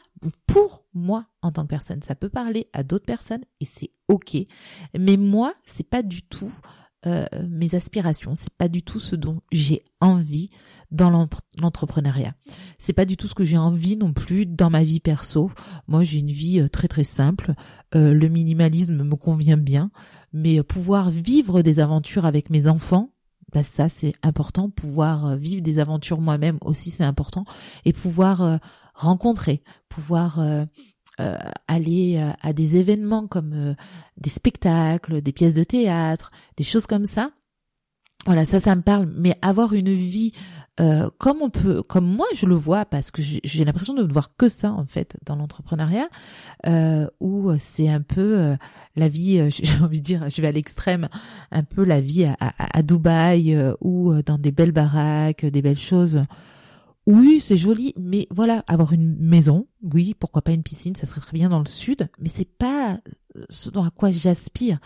pour 0.47 0.85
moi 0.93 1.25
en 1.41 1.51
tant 1.51 1.63
que 1.63 1.69
personne. 1.69 2.01
Ça 2.01 2.15
peut 2.15 2.29
parler 2.29 2.67
à 2.73 2.83
d'autres 2.83 3.05
personnes 3.05 3.43
et 3.59 3.65
c'est 3.65 3.91
ok, 4.07 4.37
mais 4.97 5.17
moi 5.17 5.53
c'est 5.65 5.87
pas 5.87 6.03
du 6.03 6.23
tout 6.23 6.51
euh, 7.07 7.25
mes 7.47 7.75
aspirations, 7.75 8.33
c'est 8.33 8.53
pas 8.53 8.67
du 8.67 8.81
tout 8.81 8.99
ce 8.99 9.15
dont 9.15 9.41
j'ai 9.51 9.83
envie 10.01 10.49
dans 10.89 11.11
l'entrepreneuriat. 11.61 12.33
C'est 12.79 12.93
pas 12.93 13.05
du 13.05 13.15
tout 13.15 13.27
ce 13.27 13.35
que 13.35 13.43
j'ai 13.43 13.59
envie 13.59 13.95
non 13.95 14.11
plus 14.11 14.47
dans 14.47 14.71
ma 14.71 14.83
vie 14.83 14.99
perso. 14.99 15.51
Moi, 15.87 16.03
j'ai 16.03 16.19
une 16.19 16.31
vie 16.31 16.61
euh, 16.61 16.67
très 16.67 16.87
très 16.87 17.03
simple. 17.03 17.53
Euh, 17.93 18.11
le 18.11 18.27
minimalisme 18.27 19.03
me 19.03 19.15
convient 19.15 19.57
bien, 19.57 19.91
mais 20.33 20.63
pouvoir 20.63 21.11
vivre 21.11 21.61
des 21.61 21.79
aventures 21.79 22.25
avec 22.25 22.49
mes 22.49 22.65
enfants, 22.65 23.11
ça 23.63 23.89
c'est 23.89 24.13
important. 24.23 24.69
Pouvoir 24.69 25.37
vivre 25.37 25.61
des 25.61 25.79
aventures 25.79 26.21
moi-même 26.21 26.57
aussi 26.61 26.89
c'est 26.89 27.03
important, 27.03 27.45
et 27.85 27.93
pouvoir 27.93 28.59
rencontrer, 28.93 29.61
pouvoir 29.89 30.39
euh, 31.21 31.37
aller 31.69 32.17
euh, 32.17 32.33
à 32.41 32.51
des 32.51 32.75
événements 32.75 33.25
comme 33.25 33.53
euh, 33.53 33.73
des 34.17 34.29
spectacles, 34.29 35.21
des 35.21 35.31
pièces 35.31 35.53
de 35.53 35.63
théâtre, 35.63 36.29
des 36.57 36.65
choses 36.65 36.87
comme 36.87 37.05
ça. 37.05 37.31
Voilà, 38.25 38.43
ça, 38.43 38.59
ça 38.59 38.75
me 38.75 38.81
parle. 38.81 39.09
Mais 39.15 39.37
avoir 39.41 39.71
une 39.71 39.93
vie 39.93 40.33
comme 41.17 41.41
on 41.41 41.49
peut, 41.49 41.83
comme 41.83 42.05
moi 42.05 42.25
je 42.35 42.45
le 42.45 42.55
vois, 42.55 42.85
parce 42.85 43.11
que 43.11 43.21
j'ai 43.21 43.65
l'impression 43.65 43.93
de 43.93 44.03
ne 44.03 44.11
voir 44.11 44.35
que 44.35 44.49
ça 44.49 44.71
en 44.71 44.85
fait 44.85 45.17
dans 45.25 45.35
l'entrepreneuriat, 45.35 46.09
où 47.19 47.51
c'est 47.59 47.89
un 47.89 48.01
peu 48.01 48.55
la 48.95 49.07
vie, 49.07 49.41
j'ai 49.49 49.81
envie 49.81 49.99
de 49.99 50.05
dire, 50.05 50.29
je 50.29 50.41
vais 50.41 50.47
à 50.47 50.51
l'extrême, 50.51 51.07
un 51.51 51.63
peu 51.63 51.83
la 51.83 52.01
vie 52.01 52.25
à, 52.25 52.81
Dubaï 52.83 53.57
ou 53.81 54.21
dans 54.21 54.37
des 54.37 54.51
belles 54.51 54.73
baraques, 54.73 55.45
des 55.45 55.61
belles 55.61 55.79
choses 55.79 56.25
oui, 57.07 57.39
c'est 57.39 57.57
joli, 57.57 57.93
mais 57.99 58.27
voilà, 58.31 58.63
avoir 58.67 58.91
une 58.93 59.15
maison, 59.19 59.67
oui, 59.93 60.15
pourquoi 60.17 60.41
pas 60.41 60.53
une 60.53 60.63
piscine, 60.63 60.95
ça 60.95 61.05
serait 61.05 61.21
très 61.21 61.37
bien 61.37 61.49
dans 61.49 61.59
le 61.59 61.67
sud, 61.67 62.09
mais 62.19 62.29
c'est 62.29 62.49
pas 62.49 62.99
euh, 63.37 63.45
ce 63.49 63.69
à 63.77 63.91
quoi 63.91 64.11
j'aspire. 64.11 64.79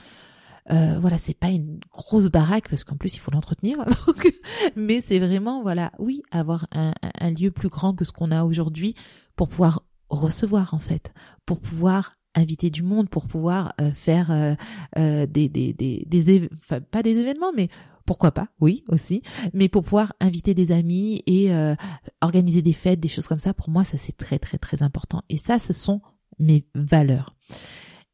Euh, 0.72 1.00
voilà, 1.00 1.18
c'est 1.18 1.34
pas 1.34 1.50
une 1.50 1.80
grosse 1.92 2.28
baraque 2.28 2.70
parce 2.70 2.84
qu'en 2.84 2.96
plus 2.96 3.16
il 3.16 3.20
faut 3.20 3.32
l'entretenir. 3.32 3.84
mais 4.76 5.02
c'est 5.02 5.20
vraiment 5.20 5.62
voilà, 5.62 5.92
oui, 6.00 6.22
avoir 6.32 6.68
un, 6.72 6.94
un, 7.20 7.32
lieu 7.32 7.52
plus 7.52 7.70
grand 7.70 7.94
que 7.94 8.06
ce 8.06 8.12
qu'on 8.12 8.32
a 8.32 8.44
aujourd'hui 8.44 8.96
pour 9.36 9.50
pouvoir 9.50 9.84
recevoir 10.10 10.74
en 10.74 10.80
fait, 10.80 11.14
pour 11.46 11.60
pouvoir 11.60 12.16
inviter 12.36 12.70
du 12.70 12.84
monde, 12.84 13.10
pour 13.10 13.28
pouvoir 13.28 13.74
euh, 13.82 13.92
faire 13.92 14.32
euh, 14.32 14.56
euh 14.98 15.26
des 15.26 15.50
des 15.50 15.74
des, 15.74 16.06
des 16.06 16.50
enfin, 16.54 16.80
pas 16.82 17.04
des 17.04 17.18
événements, 17.18 17.52
mais 17.56 17.70
pourquoi 18.06 18.32
pas, 18.32 18.48
oui 18.60 18.84
aussi, 18.88 19.22
mais 19.54 19.70
pour 19.70 19.84
pouvoir 19.84 20.14
inviter 20.20 20.54
des 20.54 20.72
amis 20.72 21.22
et 21.28 21.54
euh, 21.54 21.76
organiser 22.22 22.62
des 22.62 22.74
fêtes, 22.74 23.00
des 23.00 23.08
choses 23.08 23.28
comme 23.28 23.40
ça, 23.40 23.54
pour 23.54 23.70
moi 23.70 23.84
ça 23.84 23.98
c'est 23.98 24.18
très 24.18 24.40
très 24.40 24.58
très 24.58 24.82
important. 24.84 25.22
Et 25.30 25.38
ça, 25.38 25.60
ce 25.60 25.74
sont 25.74 26.02
mes 26.40 26.66
valeurs. 26.74 27.36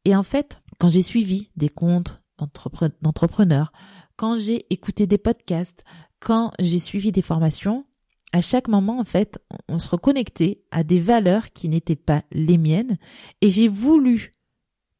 Et 0.04 0.14
en 0.14 0.22
fait, 0.22 0.60
quand 0.78 0.88
j'ai 0.88 1.02
suivi 1.02 1.50
des 1.56 1.68
comptes 1.68 2.22
d'entrepreneurs, 2.38 3.72
quand 4.16 4.36
j'ai 4.36 4.66
écouté 4.72 5.06
des 5.06 5.18
podcasts, 5.18 5.84
quand 6.20 6.52
j'ai 6.58 6.78
suivi 6.78 7.12
des 7.12 7.22
formations, 7.22 7.84
à 8.32 8.40
chaque 8.40 8.68
moment, 8.68 8.98
en 8.98 9.04
fait, 9.04 9.38
on 9.68 9.78
se 9.78 9.90
reconnectait 9.90 10.62
à 10.70 10.84
des 10.84 11.00
valeurs 11.00 11.52
qui 11.52 11.68
n'étaient 11.68 11.96
pas 11.96 12.22
les 12.32 12.58
miennes 12.58 12.98
et 13.40 13.50
j'ai 13.50 13.68
voulu 13.68 14.32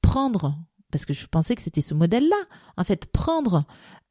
prendre, 0.01 0.57
parce 0.91 1.05
que 1.05 1.13
je 1.13 1.27
pensais 1.27 1.55
que 1.55 1.63
c'était 1.63 1.81
ce 1.81 1.95
modèle-là, 1.95 2.37
en 2.77 2.85
fait, 2.85 3.07
prendre 3.07 3.65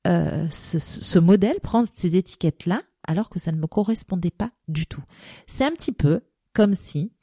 euh, 0.08 0.48
ce, 0.52 0.80
ce 0.80 1.20
modèle, 1.20 1.60
prendre 1.62 1.88
ces 1.94 2.16
étiquettes-là, 2.16 2.82
alors 3.08 3.30
que 3.30 3.40
ça 3.40 3.52
ne 3.52 3.58
me 3.58 3.68
correspondait 3.68 4.32
pas 4.32 4.52
du 4.68 4.86
tout. 4.86 5.04
C'est 5.48 5.66
un 5.66 5.72
petit 5.72 5.92
peu 5.92 6.22
comme 6.54 6.74
si 6.74 7.14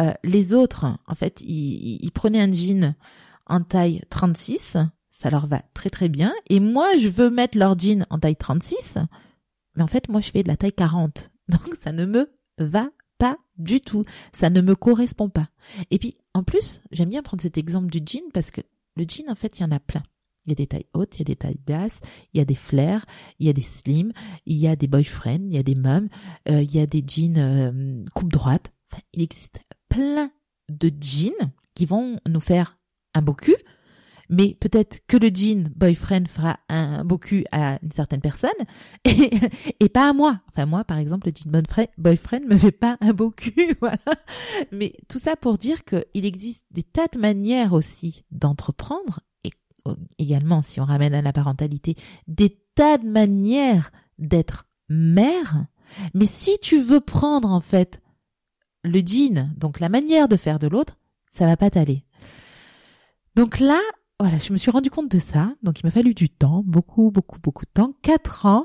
euh, 0.00 0.12
les 0.24 0.54
autres, 0.54 0.86
en 1.06 1.14
fait, 1.14 1.40
ils, 1.42 1.98
ils, 2.02 2.10
prenaient 2.12 2.40
un 2.40 2.52
jean 2.52 2.94
en 3.46 3.62
taille 3.62 4.02
36, 4.10 4.76
ça 5.18 5.30
leur 5.30 5.46
va 5.46 5.62
très 5.72 5.90
très 5.90 6.08
bien, 6.08 6.32
et 6.50 6.60
moi, 6.60 6.96
je 6.98 7.08
veux 7.08 7.30
mettre 7.30 7.56
leur 7.56 7.78
jean 7.78 8.04
en 8.10 8.18
taille 8.18 8.36
36, 8.36 8.98
mais 9.76 9.82
en 9.82 9.86
fait, 9.86 10.08
moi, 10.08 10.20
je 10.20 10.30
fais 10.30 10.42
de 10.42 10.48
la 10.48 10.56
taille 10.56 10.72
40. 10.72 11.30
Donc, 11.48 11.74
ça 11.80 11.92
ne 11.92 12.04
me 12.04 12.30
va 12.58 12.90
pas 13.18 13.38
du 13.56 13.80
tout. 13.80 14.02
Ça 14.32 14.50
ne 14.50 14.60
me 14.60 14.74
correspond 14.74 15.28
pas. 15.28 15.48
Et 15.90 15.98
puis, 15.98 16.14
en 16.34 16.42
plus, 16.42 16.80
j'aime 16.90 17.08
bien 17.08 17.22
prendre 17.22 17.42
cet 17.42 17.56
exemple 17.56 17.88
du 17.88 18.00
jean 18.04 18.30
parce 18.32 18.50
que 18.50 18.60
le 18.96 19.04
jean, 19.08 19.30
en 19.30 19.34
fait, 19.34 19.58
il 19.58 19.62
y 19.62 19.64
en 19.64 19.72
a 19.72 19.80
plein. 19.80 20.02
Il 20.44 20.50
y 20.50 20.52
a 20.52 20.54
des 20.54 20.66
tailles 20.66 20.86
hautes, 20.92 21.16
il 21.16 21.20
y 21.20 21.22
a 21.22 21.24
des 21.24 21.36
tailles 21.36 21.60
basses, 21.66 22.00
il 22.32 22.38
y 22.38 22.40
a 22.40 22.44
des 22.44 22.54
flares, 22.54 23.04
il 23.40 23.46
y 23.46 23.48
a 23.48 23.52
des 23.52 23.62
slims, 23.62 24.12
il 24.44 24.56
y 24.56 24.68
a 24.68 24.76
des 24.76 24.86
boyfriends, 24.86 25.46
il 25.46 25.54
y 25.54 25.58
a 25.58 25.64
des 25.64 25.74
mums, 25.74 26.08
euh, 26.48 26.62
il 26.62 26.72
y 26.72 26.78
a 26.78 26.86
des 26.86 27.02
jeans 27.04 27.38
euh, 27.38 28.04
coupe 28.14 28.32
droite. 28.32 28.72
Enfin, 28.92 29.02
il 29.12 29.22
existe 29.22 29.60
plein 29.88 30.30
de 30.68 30.92
jeans 31.00 31.52
qui 31.74 31.84
vont 31.84 32.20
nous 32.28 32.40
faire 32.40 32.78
un 33.14 33.22
beau 33.22 33.34
cul, 33.34 33.56
mais 34.28 34.56
peut-être 34.60 35.00
que 35.06 35.16
le 35.16 35.28
jean 35.28 35.68
boyfriend 35.76 36.26
fera 36.28 36.58
un 36.68 37.04
beau 37.04 37.18
cul 37.18 37.44
à 37.52 37.78
une 37.82 37.90
certaine 37.90 38.20
personne 38.20 38.50
et, 39.04 39.88
pas 39.88 40.10
à 40.10 40.12
moi. 40.12 40.40
Enfin 40.48 40.66
moi 40.66 40.84
par 40.84 40.98
exemple 40.98 41.28
le 41.28 41.32
jean 41.34 41.50
boyfriend 41.98 42.46
me 42.46 42.56
fait 42.56 42.72
pas 42.72 42.96
un 43.00 43.12
beau 43.12 43.30
cul, 43.30 43.76
voilà. 43.80 43.98
Mais 44.72 44.94
tout 45.08 45.18
ça 45.18 45.36
pour 45.36 45.58
dire 45.58 45.84
qu'il 45.84 46.26
existe 46.26 46.64
des 46.70 46.82
tas 46.82 47.08
de 47.12 47.18
manières 47.18 47.72
aussi 47.72 48.24
d'entreprendre 48.30 49.20
et 49.44 49.50
également 50.18 50.62
si 50.62 50.80
on 50.80 50.84
ramène 50.84 51.14
à 51.14 51.22
la 51.22 51.32
parentalité 51.32 51.96
des 52.26 52.58
tas 52.74 52.98
de 52.98 53.08
manières 53.08 53.90
d'être 54.18 54.66
mère. 54.88 55.66
Mais 56.14 56.26
si 56.26 56.58
tu 56.60 56.80
veux 56.80 57.00
prendre 57.00 57.50
en 57.50 57.60
fait 57.60 58.00
le 58.84 59.00
jean, 59.00 59.52
donc 59.56 59.80
la 59.80 59.88
manière 59.88 60.28
de 60.28 60.36
faire 60.36 60.58
de 60.58 60.66
l'autre, 60.66 60.98
ça 61.30 61.46
va 61.46 61.56
pas 61.56 61.70
t'aller. 61.70 62.04
Donc 63.34 63.60
là, 63.60 63.80
voilà, 64.18 64.38
je 64.38 64.50
me 64.50 64.56
suis 64.56 64.70
rendu 64.70 64.88
compte 64.88 65.10
de 65.10 65.18
ça. 65.18 65.54
Donc, 65.62 65.80
il 65.80 65.86
m'a 65.86 65.90
fallu 65.90 66.14
du 66.14 66.30
temps, 66.30 66.62
beaucoup, 66.66 67.10
beaucoup, 67.10 67.38
beaucoup 67.38 67.66
de 67.66 67.70
temps. 67.70 67.94
Quatre 68.00 68.46
ans 68.46 68.64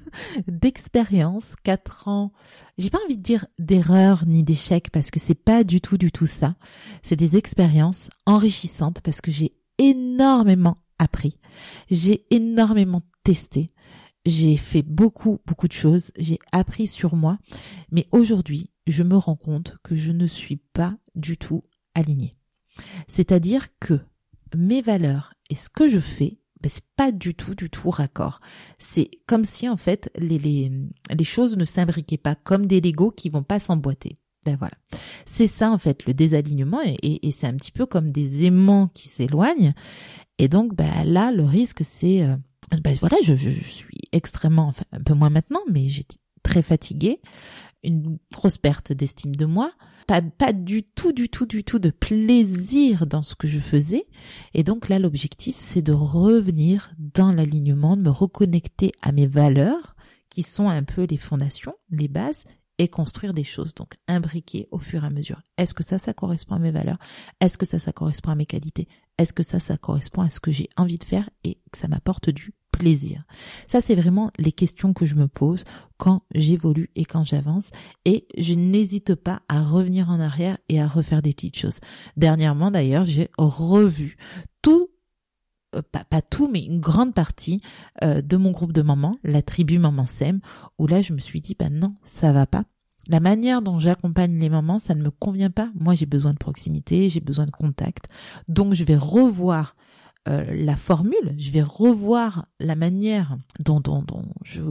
d'expérience, 0.46 1.56
quatre 1.64 2.06
ans. 2.06 2.32
J'ai 2.78 2.88
pas 2.88 3.00
envie 3.04 3.16
de 3.16 3.22
dire 3.22 3.46
d'erreur 3.58 4.24
ni 4.26 4.44
d'échec 4.44 4.90
parce 4.90 5.10
que 5.10 5.18
c'est 5.18 5.34
pas 5.34 5.64
du 5.64 5.80
tout, 5.80 5.98
du 5.98 6.12
tout 6.12 6.26
ça. 6.26 6.54
C'est 7.02 7.16
des 7.16 7.36
expériences 7.36 8.10
enrichissantes 8.26 9.00
parce 9.00 9.20
que 9.20 9.32
j'ai 9.32 9.56
énormément 9.78 10.76
appris. 11.00 11.36
J'ai 11.90 12.24
énormément 12.30 13.02
testé. 13.24 13.66
J'ai 14.24 14.56
fait 14.56 14.82
beaucoup, 14.82 15.40
beaucoup 15.46 15.66
de 15.66 15.72
choses. 15.72 16.12
J'ai 16.16 16.38
appris 16.52 16.86
sur 16.86 17.16
moi. 17.16 17.38
Mais 17.90 18.06
aujourd'hui, 18.12 18.70
je 18.86 19.02
me 19.02 19.16
rends 19.16 19.34
compte 19.34 19.76
que 19.82 19.96
je 19.96 20.12
ne 20.12 20.28
suis 20.28 20.58
pas 20.58 20.96
du 21.16 21.36
tout 21.36 21.64
alignée. 21.96 22.30
C'est-à-dire 23.08 23.66
que 23.80 23.98
mes 24.56 24.82
valeurs 24.82 25.34
et 25.50 25.54
ce 25.54 25.68
que 25.68 25.88
je 25.88 25.98
fais, 25.98 26.38
ben, 26.60 26.70
c'est 26.72 26.84
pas 26.96 27.10
du 27.10 27.34
tout, 27.34 27.54
du 27.54 27.68
tout 27.70 27.90
raccord. 27.90 28.40
C'est 28.78 29.10
comme 29.26 29.44
si 29.44 29.68
en 29.68 29.76
fait 29.76 30.10
les, 30.16 30.38
les, 30.38 30.72
les 31.10 31.24
choses 31.24 31.56
ne 31.56 31.64
s'imbriquaient 31.64 32.18
pas 32.18 32.36
comme 32.36 32.66
des 32.66 32.80
Legos 32.80 33.10
qui 33.10 33.28
vont 33.30 33.42
pas 33.42 33.58
s'emboîter. 33.58 34.14
Ben 34.44 34.56
voilà. 34.56 34.74
C'est 35.26 35.46
ça 35.46 35.70
en 35.70 35.78
fait 35.78 36.04
le 36.06 36.14
désalignement 36.14 36.80
et, 36.84 37.26
et, 37.26 37.30
c'est 37.30 37.46
un 37.46 37.54
petit 37.54 37.70
peu 37.70 37.86
comme 37.86 38.10
des 38.10 38.44
aimants 38.44 38.88
qui 38.88 39.08
s'éloignent. 39.08 39.72
Et 40.38 40.48
donc 40.48 40.74
ben 40.74 41.04
là 41.04 41.30
le 41.30 41.44
risque 41.44 41.84
c'est 41.84 42.22
euh, 42.22 42.36
ben 42.82 42.94
voilà 42.98 43.16
je, 43.22 43.34
je, 43.34 43.50
suis 43.50 43.98
extrêmement 44.12 44.68
enfin, 44.68 44.84
un 44.92 45.00
peu 45.00 45.14
moins 45.14 45.30
maintenant 45.30 45.60
mais 45.70 45.86
j'étais 45.88 46.16
très 46.42 46.62
fatiguée 46.62 47.20
une 47.82 48.18
grosse 48.32 48.58
perte 48.58 48.92
d'estime 48.92 49.34
de 49.34 49.46
moi, 49.46 49.72
pas, 50.06 50.22
pas 50.22 50.52
du 50.52 50.82
tout, 50.82 51.12
du 51.12 51.28
tout, 51.28 51.46
du 51.46 51.64
tout 51.64 51.78
de 51.78 51.90
plaisir 51.90 53.06
dans 53.06 53.22
ce 53.22 53.34
que 53.34 53.46
je 53.46 53.58
faisais. 53.58 54.06
Et 54.54 54.62
donc 54.62 54.88
là, 54.88 54.98
l'objectif, 54.98 55.56
c'est 55.58 55.82
de 55.82 55.92
revenir 55.92 56.92
dans 56.98 57.32
l'alignement, 57.32 57.96
de 57.96 58.02
me 58.02 58.10
reconnecter 58.10 58.92
à 59.02 59.12
mes 59.12 59.26
valeurs, 59.26 59.96
qui 60.28 60.42
sont 60.42 60.68
un 60.68 60.82
peu 60.82 61.04
les 61.04 61.18
fondations, 61.18 61.74
les 61.90 62.08
bases, 62.08 62.44
et 62.78 62.88
construire 62.88 63.34
des 63.34 63.44
choses. 63.44 63.74
Donc 63.74 63.94
imbriquer 64.08 64.66
au 64.70 64.78
fur 64.78 65.04
et 65.04 65.06
à 65.06 65.10
mesure. 65.10 65.42
Est-ce 65.58 65.74
que 65.74 65.84
ça, 65.84 65.98
ça 65.98 66.14
correspond 66.14 66.56
à 66.56 66.58
mes 66.58 66.70
valeurs? 66.70 66.98
Est-ce 67.40 67.58
que 67.58 67.66
ça, 67.66 67.78
ça 67.78 67.92
correspond 67.92 68.30
à 68.30 68.34
mes 68.34 68.46
qualités? 68.46 68.88
Est-ce 69.18 69.32
que 69.32 69.42
ça, 69.42 69.60
ça 69.60 69.76
correspond 69.76 70.22
à 70.22 70.30
ce 70.30 70.40
que 70.40 70.50
j'ai 70.50 70.68
envie 70.76 70.98
de 70.98 71.04
faire 71.04 71.28
et 71.44 71.58
que 71.70 71.78
ça 71.78 71.88
m'apporte 71.88 72.30
du 72.30 72.54
Ça, 73.66 73.80
c'est 73.80 73.94
vraiment 73.94 74.30
les 74.38 74.52
questions 74.52 74.92
que 74.92 75.06
je 75.06 75.14
me 75.14 75.28
pose 75.28 75.64
quand 75.96 76.22
j'évolue 76.34 76.90
et 76.96 77.04
quand 77.04 77.24
j'avance. 77.24 77.70
Et 78.04 78.26
je 78.36 78.54
n'hésite 78.54 79.14
pas 79.14 79.40
à 79.48 79.62
revenir 79.62 80.10
en 80.10 80.20
arrière 80.20 80.58
et 80.68 80.80
à 80.80 80.86
refaire 80.86 81.22
des 81.22 81.32
petites 81.32 81.58
choses. 81.58 81.78
Dernièrement, 82.16 82.70
d'ailleurs, 82.70 83.04
j'ai 83.04 83.28
revu 83.38 84.16
tout 84.62 84.88
euh, 85.74 85.82
pas, 85.90 86.22
tout, 86.22 86.48
mais 86.52 86.64
une 86.64 86.80
grande 86.80 87.14
partie 87.14 87.60
euh, 88.04 88.20
de 88.20 88.36
mon 88.36 88.50
groupe 88.50 88.72
de 88.72 88.82
mamans, 88.82 89.16
la 89.24 89.42
tribu 89.42 89.78
Maman 89.78 90.06
Sem, 90.06 90.40
où 90.78 90.86
là 90.86 91.00
je 91.00 91.14
me 91.14 91.18
suis 91.18 91.40
dit, 91.40 91.56
bah 91.58 91.70
non, 91.70 91.94
ça 92.04 92.32
va 92.32 92.46
pas. 92.46 92.64
La 93.08 93.20
manière 93.20 93.62
dont 93.62 93.78
j'accompagne 93.78 94.38
les 94.38 94.48
mamans, 94.48 94.78
ça 94.78 94.94
ne 94.94 95.02
me 95.02 95.10
convient 95.10 95.50
pas. 95.50 95.70
Moi, 95.74 95.94
j'ai 95.94 96.06
besoin 96.06 96.32
de 96.32 96.38
proximité, 96.38 97.08
j'ai 97.08 97.20
besoin 97.20 97.46
de 97.46 97.50
contact. 97.50 98.06
Donc, 98.48 98.74
je 98.74 98.84
vais 98.84 98.96
revoir 98.96 99.74
euh, 100.28 100.44
la 100.54 100.76
formule, 100.76 101.34
je 101.36 101.50
vais 101.50 101.62
revoir 101.62 102.46
la 102.60 102.76
manière 102.76 103.36
dont, 103.64 103.80
dont, 103.80 104.02
dont 104.02 104.24
je 104.44 104.62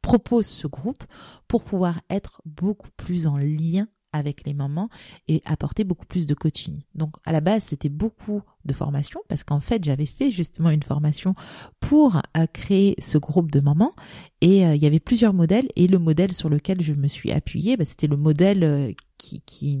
propose 0.00 0.46
ce 0.46 0.66
groupe 0.66 1.04
pour 1.46 1.62
pouvoir 1.62 2.00
être 2.08 2.40
beaucoup 2.46 2.88
plus 2.96 3.26
en 3.26 3.36
lien 3.36 3.86
avec 4.14 4.46
les 4.46 4.54
mamans 4.54 4.88
et 5.28 5.42
apporter 5.44 5.84
beaucoup 5.84 6.06
plus 6.06 6.26
de 6.26 6.34
coaching. 6.34 6.80
Donc 6.94 7.16
à 7.24 7.32
la 7.32 7.40
base, 7.40 7.64
c'était 7.64 7.88
beaucoup 7.88 8.42
de 8.64 8.72
formation 8.72 9.20
parce 9.28 9.42
qu'en 9.42 9.60
fait, 9.60 9.84
j'avais 9.84 10.06
fait 10.06 10.30
justement 10.30 10.70
une 10.70 10.82
formation 10.82 11.34
pour 11.80 12.22
euh, 12.36 12.46
créer 12.52 12.94
ce 13.00 13.18
groupe 13.18 13.50
de 13.50 13.60
mamans 13.60 13.92
et 14.40 14.64
euh, 14.66 14.74
il 14.76 14.82
y 14.82 14.86
avait 14.86 15.00
plusieurs 15.00 15.34
modèles 15.34 15.68
et 15.76 15.88
le 15.88 15.98
modèle 15.98 16.32
sur 16.32 16.48
lequel 16.48 16.80
je 16.80 16.92
me 16.94 17.08
suis 17.08 17.32
appuyée, 17.32 17.76
bah, 17.76 17.84
c'était 17.84 18.06
le 18.06 18.16
modèle 18.16 18.64
euh, 18.64 18.92
qui, 19.18 19.40
qui 19.42 19.80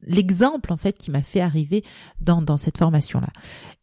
l'exemple 0.00 0.72
en 0.72 0.76
fait 0.76 0.96
qui 0.96 1.10
m'a 1.10 1.22
fait 1.22 1.40
arriver 1.40 1.84
dans, 2.22 2.42
dans 2.42 2.56
cette 2.56 2.78
formation 2.78 3.20
là. 3.20 3.30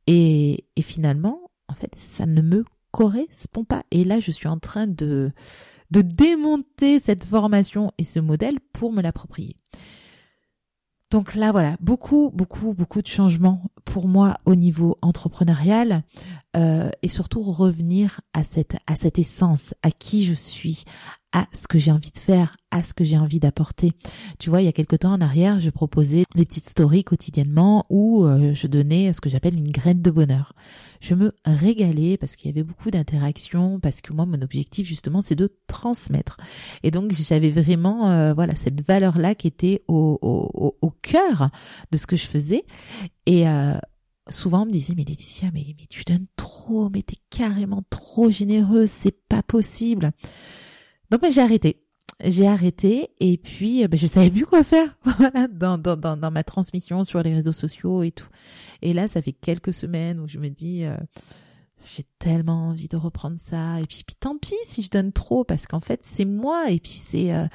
Et, 0.08 0.66
et 0.76 0.82
finalement, 0.82 1.52
en 1.68 1.74
fait, 1.74 1.94
ça 1.96 2.26
ne 2.26 2.42
me 2.42 2.64
correspond 2.92 3.66
pas. 3.66 3.84
Et 3.92 4.06
là, 4.06 4.20
je 4.20 4.32
suis 4.32 4.48
en 4.48 4.58
train 4.58 4.88
de 4.88 5.32
de 5.92 6.02
démonter 6.02 7.00
cette 7.00 7.26
formation 7.26 7.92
et 7.98 8.04
ce 8.04 8.20
modèle 8.20 8.60
pour 8.74 8.92
me 8.92 9.02
l'approprier. 9.02 9.56
Donc 11.12 11.36
là, 11.36 11.52
voilà, 11.52 11.78
beaucoup, 11.80 12.32
beaucoup, 12.34 12.74
beaucoup 12.74 13.02
de 13.02 13.08
changements 13.08 13.62
pour 13.86 14.08
moi 14.08 14.38
au 14.46 14.56
niveau 14.56 14.98
entrepreneurial 15.02 16.04
euh, 16.58 16.90
et 17.04 17.10
surtout 17.10 17.42
revenir 17.42 18.22
à 18.34 18.44
cette, 18.44 18.76
à 18.88 18.96
cette 18.96 19.20
essence, 19.20 19.74
à 19.84 19.92
qui 19.92 20.26
je 20.26 20.34
suis, 20.34 20.84
à 21.36 21.48
ce 21.52 21.68
que 21.68 21.78
j'ai 21.78 21.92
envie 21.92 22.14
de 22.14 22.18
faire, 22.18 22.56
à 22.72 22.82
ce 22.82 22.94
que 22.94 23.04
j'ai 23.04 23.18
envie 23.18 23.42
d'apporter. 23.42 23.92
Tu 24.40 24.50
vois, 24.50 24.62
il 24.62 24.66
y 24.66 24.70
a 24.70 24.72
quelque 24.72 24.96
temps 24.96 25.12
en 25.12 25.20
arrière, 25.20 25.60
je 25.60 25.70
proposais 25.70 26.24
des 26.34 26.46
petites 26.46 26.70
stories 26.70 27.04
quotidiennement 27.04 27.86
où 27.90 28.24
euh, 28.24 28.54
je 28.54 28.68
donnais 28.68 29.12
ce 29.12 29.20
que 29.20 29.28
j'appelle 29.28 29.56
une 29.56 29.70
graine 29.70 30.02
de 30.02 30.10
bonheur. 30.10 30.54
Je 31.02 31.14
me 31.14 31.34
régalais 31.44 32.16
parce 32.16 32.38
qu'il 32.38 32.50
y 32.50 32.54
avait 32.54 32.64
beaucoup 32.64 32.90
d'interactions, 32.90 33.82
parce 33.82 34.00
que 34.00 34.14
moi, 34.14 34.26
mon 34.26 34.42
objectif 34.42 34.88
justement, 34.88 35.22
c'est 35.22 35.36
de 35.36 35.50
transmettre. 35.68 36.38
Et 36.84 36.92
donc, 36.92 37.12
j'avais 37.12 37.52
vraiment, 37.52 38.10
euh, 38.12 38.34
voilà, 38.34 38.56
cette 38.56 38.88
valeur-là 38.88 39.36
qui 39.36 39.48
était 39.48 39.84
au, 39.90 40.18
au, 40.22 40.78
au, 40.82 40.90
cœur 41.02 41.50
de 41.92 41.98
ce 41.98 42.08
que 42.08 42.16
je 42.16 42.28
faisais. 42.28 42.64
Et 43.26 43.46
euh, 43.50 43.78
souvent 44.30 44.62
on 44.64 44.68
me 44.68 44.72
disait 44.72 44.94
mais 44.96 45.04
Laetitia 45.04 45.50
mais, 45.54 45.76
mais 45.78 45.86
tu 45.90 46.04
donnes 46.06 46.28
trop 46.36 46.90
mais 46.90 47.04
t'es 47.04 47.18
carrément 47.30 47.84
trop 47.92 48.32
généreuse 48.32 48.90
c'est 48.90 49.16
pas 49.30 49.44
possible 49.44 50.14
donc 51.10 51.22
ben, 51.22 51.32
j'ai 51.32 51.42
arrêté. 51.42 51.82
J'ai 52.24 52.48
arrêté 52.48 53.10
et 53.20 53.38
puis 53.38 53.88
ben, 53.88 53.98
je 53.98 54.08
savais 54.08 54.30
plus 54.30 54.46
quoi 54.46 54.64
faire 54.64 54.98
voilà, 55.04 55.48
dans, 55.48 55.78
dans, 55.78 55.98
dans, 55.98 56.16
dans, 56.16 56.32
ma 56.32 56.44
transmission 56.44 57.04
sur 57.04 57.22
les 57.22 57.34
réseaux 57.34 57.54
sociaux 57.54 58.04
et 58.04 58.12
tout. 58.12 58.28
Et 58.82 58.94
là, 58.94 59.08
ça 59.08 59.22
fait 59.22 59.34
quelques 59.34 59.74
semaines 59.74 60.20
où 60.20 60.28
je 60.28 60.40
me 60.40 60.50
dis, 60.50 60.86
euh, 60.86 60.96
j'ai 61.84 62.04
tellement 62.20 62.70
envie 62.70 62.88
de 62.88 62.98
reprendre 62.98 63.38
ça. 63.40 63.82
Et 63.82 63.86
puis, 63.86 64.04
puis 64.06 64.16
tant 64.20 64.38
pis 64.38 64.56
si 64.66 64.82
je 64.82 64.90
donne 64.90 65.12
trop 65.12 65.44
parce 65.44 65.68
qu'en 65.68 65.82
fait, 65.82 66.02
c'est 66.04 66.26
moi 66.26 66.70
et 66.70 66.80
puis 66.80 67.02
c'est... 67.06 67.34
Euh, 67.34 67.48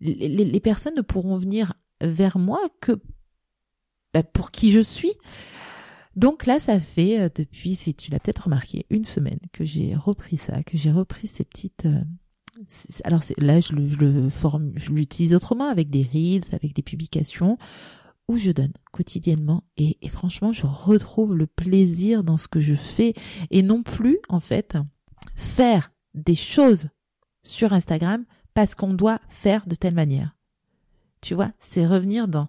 les, 0.00 0.28
les, 0.28 0.60
personnes 0.60 0.94
ne 0.94 1.00
pourront 1.00 1.38
venir 1.38 1.72
vers 2.02 2.38
moi 2.38 2.60
que 2.82 3.00
ben, 4.12 4.22
pour 4.22 4.50
qui 4.50 4.72
je 4.72 4.80
suis. 4.80 5.12
Donc 6.16 6.46
là, 6.46 6.58
ça 6.58 6.80
fait 6.80 7.20
euh, 7.20 7.28
depuis, 7.34 7.74
si 7.76 7.94
tu 7.94 8.10
l'as 8.10 8.18
peut-être 8.18 8.44
remarqué, 8.44 8.86
une 8.88 9.04
semaine 9.04 9.38
que 9.52 9.64
j'ai 9.64 9.94
repris 9.94 10.38
ça, 10.38 10.62
que 10.62 10.78
j'ai 10.78 10.90
repris 10.90 11.26
ces 11.26 11.44
petites. 11.44 11.84
Euh, 11.84 12.00
alors 13.04 13.20
là, 13.38 13.60
je 13.60 13.74
l'utilise 14.90 15.34
autrement 15.34 15.68
avec 15.68 15.90
des 15.90 16.02
reels, 16.02 16.54
avec 16.54 16.74
des 16.74 16.82
publications 16.82 17.58
où 18.28 18.38
je 18.38 18.50
donne 18.50 18.72
quotidiennement 18.92 19.62
et, 19.76 19.98
et, 20.02 20.08
franchement, 20.08 20.52
je 20.52 20.66
retrouve 20.66 21.34
le 21.34 21.46
plaisir 21.46 22.22
dans 22.24 22.36
ce 22.36 22.48
que 22.48 22.60
je 22.60 22.74
fais 22.74 23.14
et 23.50 23.62
non 23.62 23.82
plus 23.82 24.18
en 24.28 24.40
fait 24.40 24.76
faire 25.36 25.92
des 26.14 26.34
choses 26.34 26.88
sur 27.44 27.72
Instagram 27.72 28.24
parce 28.54 28.74
qu'on 28.74 28.94
doit 28.94 29.20
faire 29.28 29.66
de 29.66 29.74
telle 29.74 29.94
manière. 29.94 30.34
Tu 31.20 31.34
vois, 31.34 31.52
c'est 31.58 31.86
revenir 31.86 32.26
dans 32.26 32.48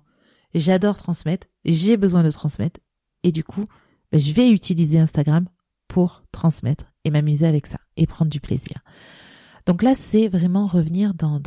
j'adore 0.54 0.98
transmettre, 0.98 1.48
j'ai 1.66 1.98
besoin 1.98 2.24
de 2.24 2.32
transmettre 2.32 2.80
et 3.24 3.32
du 3.32 3.44
coup, 3.44 3.66
ben, 4.12 4.20
je 4.20 4.34
vais 4.34 4.50
utiliser 4.50 5.00
Instagram 5.00 5.48
pour 5.88 6.24
transmettre 6.32 6.86
et 7.04 7.12
m'amuser 7.12 7.46
avec 7.46 7.68
ça 7.68 7.80
et 7.96 8.08
prendre 8.08 8.32
du 8.32 8.40
plaisir. 8.40 8.82
Donc 9.68 9.84
là, 9.84 9.94
c'est 9.96 10.30
vraiment 10.30 10.66
revenir 10.66 11.14
dans, 11.14 11.42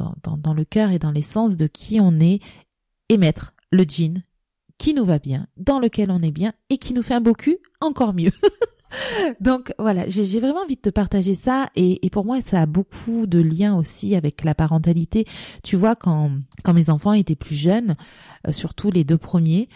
le 0.54 0.64
cœur 0.64 0.90
et 0.90 0.98
dans 0.98 1.10
l'essence 1.10 1.56
de 1.56 1.66
qui 1.66 2.00
on 2.00 2.20
est 2.20 2.40
et 3.08 3.16
mettre 3.16 3.54
le 3.72 3.84
jean 3.88 4.22
qui 4.78 4.94
nous 4.94 5.04
va 5.04 5.18
bien, 5.18 5.46
dans 5.56 5.78
lequel 5.78 6.10
on 6.10 6.22
est 6.22 6.30
bien 6.30 6.52
et 6.68 6.78
qui 6.78 6.94
nous 6.94 7.02
fait 7.02 7.14
un 7.14 7.20
beau 7.20 7.32
cul 7.32 7.58
encore 7.80 8.14
mieux. 8.14 8.32
Donc 9.40 9.72
voilà, 9.78 10.08
j'ai 10.08 10.38
vraiment 10.38 10.62
envie 10.62 10.76
de 10.76 10.80
te 10.80 10.90
partager 10.90 11.34
ça 11.34 11.70
et, 11.76 12.04
et, 12.04 12.10
pour 12.10 12.24
moi 12.24 12.40
ça 12.44 12.62
a 12.62 12.66
beaucoup 12.66 13.26
de 13.26 13.38
liens 13.38 13.76
aussi 13.76 14.16
avec 14.16 14.42
la 14.42 14.54
parentalité. 14.54 15.26
Tu 15.62 15.76
vois 15.76 15.96
quand 15.96 16.30
quand 16.64 16.74
mes 16.74 16.90
enfants 16.90 17.12
étaient 17.12 17.36
plus 17.36 17.54
jeunes, 17.54 17.94
euh, 18.48 18.52
surtout 18.52 18.90
les 18.90 19.04
deux 19.04 19.18
premiers, 19.18 19.68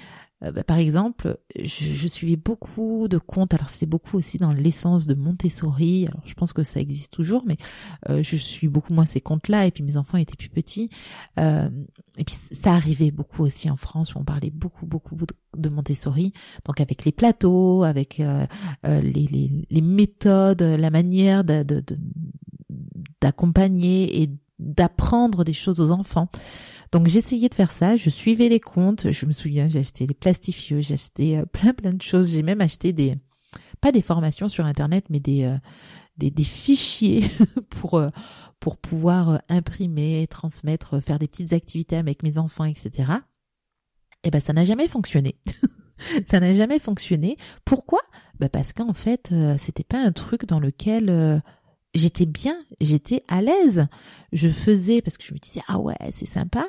euh, 0.44 0.52
bah, 0.52 0.64
par 0.64 0.78
exemple, 0.78 1.38
je, 1.56 1.84
je, 1.84 2.08
suivais 2.08 2.36
beaucoup 2.36 3.08
de 3.08 3.18
comptes. 3.18 3.54
Alors 3.54 3.70
c'est 3.70 3.86
beaucoup 3.86 4.16
aussi 4.16 4.38
dans 4.38 4.52
l'essence 4.52 5.06
de 5.06 5.14
Montessori. 5.14 6.06
Alors 6.06 6.20
je 6.24 6.34
pense 6.34 6.52
que 6.52 6.62
ça 6.62 6.80
existe 6.80 7.12
toujours, 7.12 7.44
mais 7.46 7.56
euh, 8.08 8.22
je 8.22 8.36
suis 8.36 8.68
beaucoup 8.68 8.92
moins 8.92 9.06
ces 9.06 9.20
comptes-là. 9.20 9.66
Et 9.66 9.70
puis 9.70 9.82
mes 9.82 9.96
enfants 9.96 10.18
étaient 10.18 10.36
plus 10.36 10.48
petits. 10.48 10.90
Euh, 11.38 11.68
et 12.18 12.24
puis 12.24 12.34
ça 12.34 12.72
arrivait 12.74 13.10
beaucoup 13.10 13.42
aussi 13.42 13.70
en 13.70 13.76
France 13.76 14.14
où 14.14 14.18
on 14.18 14.24
parlait 14.24 14.50
beaucoup 14.50 14.86
beaucoup 14.86 15.16
de 15.56 15.68
Montessori. 15.68 16.32
Donc 16.66 16.80
avec 16.80 17.04
les 17.04 17.12
plateaux, 17.12 17.82
avec 17.82 18.22
les, 18.84 19.82
méthodes, 19.82 20.62
la 20.62 20.90
manière 20.90 21.44
d'accompagner 23.20 24.06
de, 24.06 24.12
et 24.12 24.30
d'apprendre 24.58 25.44
des 25.44 25.52
choses 25.52 25.80
aux 25.80 25.90
enfants. 25.90 26.28
Donc 26.94 27.08
j'essayais 27.08 27.48
de 27.48 27.54
faire 27.56 27.72
ça, 27.72 27.96
je 27.96 28.08
suivais 28.08 28.48
les 28.48 28.60
comptes, 28.60 29.10
je 29.10 29.26
me 29.26 29.32
souviens, 29.32 29.66
j'ai 29.66 29.80
acheté 29.80 30.06
les 30.06 30.14
plastifieux, 30.14 30.78
j'ai 30.78 30.94
acheté 30.94 31.36
euh, 31.36 31.44
plein 31.44 31.74
plein 31.74 31.92
de 31.92 32.00
choses, 32.00 32.30
j'ai 32.30 32.44
même 32.44 32.60
acheté 32.60 32.92
des 32.92 33.16
pas 33.80 33.90
des 33.90 34.00
formations 34.00 34.48
sur 34.48 34.64
internet 34.64 35.06
mais 35.10 35.18
des 35.18 35.42
euh, 35.42 35.58
des, 36.18 36.30
des, 36.30 36.44
fichiers 36.44 37.24
pour 37.68 37.94
euh, 37.94 38.10
pour 38.60 38.76
pouvoir 38.76 39.40
imprimer, 39.48 40.24
transmettre, 40.30 41.02
faire 41.02 41.18
des 41.18 41.26
petites 41.26 41.52
activités 41.52 41.96
avec 41.96 42.22
mes 42.22 42.38
enfants, 42.38 42.64
etc. 42.64 42.90
Et 43.02 44.28
eh 44.28 44.30
ben 44.30 44.40
ça 44.40 44.52
n'a 44.52 44.64
jamais 44.64 44.86
fonctionné. 44.86 45.34
ça 46.28 46.38
n'a 46.38 46.54
jamais 46.54 46.78
fonctionné. 46.78 47.38
Pourquoi? 47.64 48.02
Ben 48.38 48.48
parce 48.48 48.72
qu'en 48.72 48.94
fait 48.94 49.34
c'était 49.58 49.82
pas 49.82 49.98
un 49.98 50.12
truc 50.12 50.46
dans 50.46 50.60
lequel 50.60 51.42
j'étais 51.92 52.26
bien, 52.26 52.56
j'étais 52.80 53.24
à 53.26 53.42
l'aise. 53.42 53.88
Je 54.32 54.48
faisais 54.48 55.02
parce 55.02 55.18
que 55.18 55.24
je 55.24 55.34
me 55.34 55.40
disais 55.40 55.62
ah 55.66 55.80
ouais 55.80 55.96
c'est 56.12 56.24
sympa, 56.24 56.68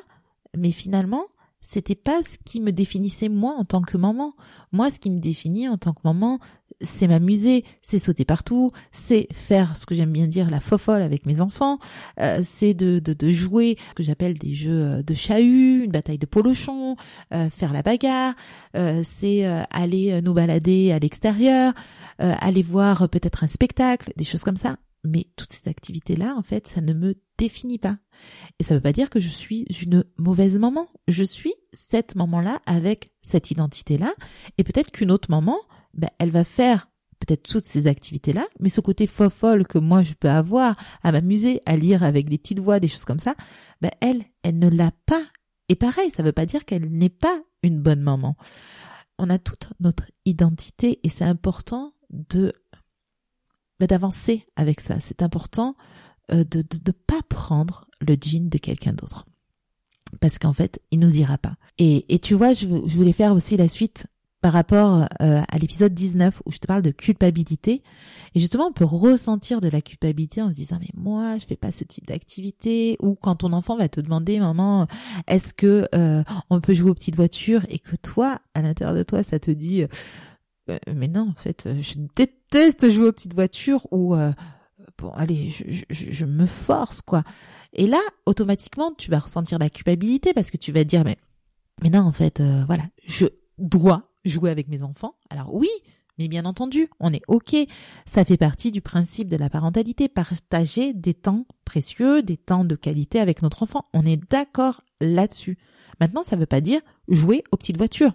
mais 0.56 0.70
finalement, 0.70 1.24
c'était 1.60 1.96
pas 1.96 2.22
ce 2.22 2.38
qui 2.44 2.60
me 2.60 2.70
définissait 2.70 3.28
moi 3.28 3.54
en 3.58 3.64
tant 3.64 3.82
que 3.82 3.96
maman. 3.96 4.34
Moi, 4.72 4.90
ce 4.90 5.00
qui 5.00 5.10
me 5.10 5.18
définit 5.18 5.68
en 5.68 5.76
tant 5.76 5.92
que 5.92 6.00
maman, 6.04 6.38
c'est 6.80 7.08
m'amuser, 7.08 7.64
c'est 7.82 7.98
sauter 7.98 8.24
partout, 8.24 8.70
c'est 8.92 9.26
faire 9.32 9.76
ce 9.76 9.86
que 9.86 9.94
j'aime 9.94 10.12
bien 10.12 10.26
dire 10.26 10.50
la 10.50 10.60
fofolle 10.60 11.02
avec 11.02 11.26
mes 11.26 11.40
enfants, 11.40 11.78
euh, 12.20 12.42
c'est 12.44 12.74
de, 12.74 12.98
de, 12.98 13.14
de, 13.14 13.30
jouer 13.32 13.76
ce 13.90 13.94
que 13.94 14.02
j'appelle 14.02 14.38
des 14.38 14.54
jeux 14.54 14.84
euh, 14.84 15.02
de 15.02 15.14
chahut, 15.14 15.84
une 15.84 15.90
bataille 15.90 16.18
de 16.18 16.26
polochon, 16.26 16.96
euh, 17.32 17.50
faire 17.50 17.72
la 17.72 17.82
bagarre, 17.82 18.34
euh, 18.76 19.02
c'est 19.04 19.44
aller 19.70 20.20
nous 20.22 20.34
balader 20.34 20.92
à 20.92 20.98
l'extérieur, 20.98 21.72
aller 22.18 22.62
voir 22.62 23.08
peut-être 23.08 23.44
un 23.44 23.46
spectacle, 23.46 24.12
des 24.16 24.24
choses 24.24 24.44
comme 24.44 24.56
ça. 24.56 24.76
Mais 25.06 25.26
toutes 25.36 25.52
ces 25.52 25.68
activités-là, 25.68 26.34
en 26.36 26.42
fait, 26.42 26.66
ça 26.66 26.80
ne 26.80 26.92
me 26.92 27.14
définit 27.38 27.78
pas. 27.78 27.98
Et 28.58 28.64
ça 28.64 28.74
ne 28.74 28.78
veut 28.78 28.82
pas 28.82 28.92
dire 28.92 29.10
que 29.10 29.20
je 29.20 29.28
suis 29.28 29.66
une 29.82 30.04
mauvaise 30.16 30.58
maman. 30.58 30.88
Je 31.08 31.24
suis 31.24 31.54
cette 31.72 32.14
maman-là 32.14 32.60
avec 32.66 33.12
cette 33.22 33.50
identité-là. 33.50 34.14
Et 34.58 34.64
peut-être 34.64 34.90
qu'une 34.90 35.10
autre 35.10 35.30
maman, 35.30 35.56
ben, 35.94 36.10
elle 36.18 36.30
va 36.30 36.44
faire 36.44 36.88
peut-être 37.18 37.42
toutes 37.42 37.64
ces 37.64 37.86
activités-là, 37.86 38.46
mais 38.60 38.68
ce 38.68 38.80
côté 38.80 39.06
folle 39.06 39.66
que 39.66 39.78
moi 39.78 40.02
je 40.02 40.14
peux 40.14 40.28
avoir 40.28 40.76
à 41.02 41.12
m'amuser, 41.12 41.62
à 41.66 41.76
lire 41.76 42.02
avec 42.02 42.28
des 42.28 42.38
petites 42.38 42.60
voix, 42.60 42.80
des 42.80 42.88
choses 42.88 43.04
comme 43.04 43.18
ça, 43.18 43.34
ben 43.80 43.90
elle, 44.00 44.24
elle 44.42 44.58
ne 44.58 44.68
l'a 44.68 44.92
pas. 45.06 45.22
Et 45.68 45.74
pareil, 45.74 46.10
ça 46.10 46.22
ne 46.22 46.28
veut 46.28 46.32
pas 46.32 46.46
dire 46.46 46.64
qu'elle 46.64 46.90
n'est 46.90 47.08
pas 47.08 47.40
une 47.62 47.80
bonne 47.80 48.02
maman. 48.02 48.36
On 49.18 49.30
a 49.30 49.38
toute 49.38 49.72
notre 49.80 50.04
identité 50.24 51.00
et 51.02 51.08
c'est 51.08 51.24
important 51.24 51.94
de 52.10 52.52
ben, 53.78 53.86
d'avancer 53.86 54.46
avec 54.56 54.80
ça. 54.80 54.96
C'est 55.00 55.22
important 55.22 55.76
euh, 56.32 56.44
de 56.44 56.58
ne 56.58 56.92
pas 56.92 57.20
prendre 57.28 57.86
le 58.00 58.16
jean 58.20 58.48
de 58.48 58.58
quelqu'un 58.58 58.92
d'autre. 58.92 59.26
Parce 60.20 60.38
qu'en 60.38 60.52
fait, 60.52 60.80
il 60.90 61.00
nous 61.00 61.16
ira 61.18 61.38
pas. 61.38 61.56
Et, 61.78 62.12
et 62.14 62.18
tu 62.18 62.34
vois, 62.34 62.52
je, 62.52 62.66
je, 62.86 62.96
voulais 62.96 63.12
faire 63.12 63.32
aussi 63.32 63.56
la 63.56 63.68
suite 63.68 64.06
par 64.40 64.52
rapport 64.52 65.06
euh, 65.20 65.42
à 65.48 65.58
l'épisode 65.58 65.92
19 65.92 66.42
où 66.46 66.52
je 66.52 66.58
te 66.58 66.66
parle 66.66 66.82
de 66.82 66.90
culpabilité. 66.90 67.82
Et 68.34 68.40
justement, 68.40 68.66
on 68.66 68.72
peut 68.72 68.84
ressentir 68.84 69.60
de 69.60 69.68
la 69.68 69.80
culpabilité 69.80 70.42
en 70.42 70.50
se 70.50 70.54
disant 70.54 70.78
mais 70.80 70.90
moi, 70.94 71.38
je 71.38 71.46
fais 71.46 71.56
pas 71.56 71.72
ce 71.72 71.84
type 71.84 72.06
d'activité. 72.06 72.96
Ou 73.00 73.14
quand 73.14 73.36
ton 73.36 73.52
enfant 73.52 73.76
va 73.76 73.88
te 73.88 74.00
demander 74.00 74.38
maman, 74.38 74.86
est-ce 75.26 75.52
que 75.52 75.88
euh, 75.94 76.22
on 76.50 76.60
peut 76.60 76.74
jouer 76.74 76.90
aux 76.90 76.94
petites 76.94 77.16
voitures? 77.16 77.62
Et 77.68 77.78
que 77.78 77.96
toi, 77.96 78.40
à 78.54 78.62
l'intérieur 78.62 78.96
de 78.96 79.02
toi, 79.02 79.22
ça 79.22 79.38
te 79.38 79.50
dit 79.50 79.84
mais 80.92 81.06
non, 81.06 81.28
en 81.28 81.40
fait, 81.40 81.68
je 81.80 81.94
déteste 82.16 82.35
jouer 82.52 83.08
aux 83.08 83.12
petites 83.12 83.34
voitures 83.34 83.86
ou 83.90 84.14
bon, 84.98 85.10
allez, 85.10 85.50
je, 85.50 85.64
je, 85.68 86.10
je, 86.10 86.24
me 86.24 86.46
force, 86.46 87.02
quoi. 87.02 87.22
Et 87.72 87.86
là, 87.86 88.00
automatiquement, 88.24 88.92
tu 88.96 89.10
vas 89.10 89.18
ressentir 89.18 89.58
la 89.58 89.70
culpabilité 89.70 90.32
parce 90.32 90.50
que 90.50 90.56
tu 90.56 90.72
vas 90.72 90.80
te 90.80 90.88
dire, 90.88 91.04
mais, 91.04 91.18
mais 91.82 91.90
non, 91.90 92.00
en 92.00 92.12
fait, 92.12 92.40
euh, 92.40 92.64
voilà, 92.66 92.84
je 93.04 93.26
dois 93.58 94.10
jouer 94.24 94.50
avec 94.50 94.68
mes 94.68 94.82
enfants. 94.82 95.16
Alors 95.30 95.54
oui, 95.54 95.68
mais 96.18 96.28
bien 96.28 96.44
entendu, 96.46 96.88
on 97.00 97.12
est 97.12 97.22
OK. 97.28 97.54
Ça 98.06 98.24
fait 98.24 98.38
partie 98.38 98.70
du 98.70 98.80
principe 98.80 99.28
de 99.28 99.36
la 99.36 99.50
parentalité, 99.50 100.08
partager 100.08 100.94
des 100.94 101.14
temps 101.14 101.46
précieux, 101.64 102.22
des 102.22 102.36
temps 102.36 102.64
de 102.64 102.74
qualité 102.74 103.20
avec 103.20 103.42
notre 103.42 103.62
enfant. 103.62 103.84
On 103.92 104.06
est 104.06 104.20
d'accord 104.30 104.82
là-dessus. 105.00 105.58
Maintenant, 106.00 106.22
ça 106.22 106.36
ne 106.36 106.40
veut 106.40 106.46
pas 106.46 106.60
dire 106.60 106.80
jouer 107.08 107.44
aux 107.52 107.56
petites 107.56 107.78
voitures. 107.78 108.12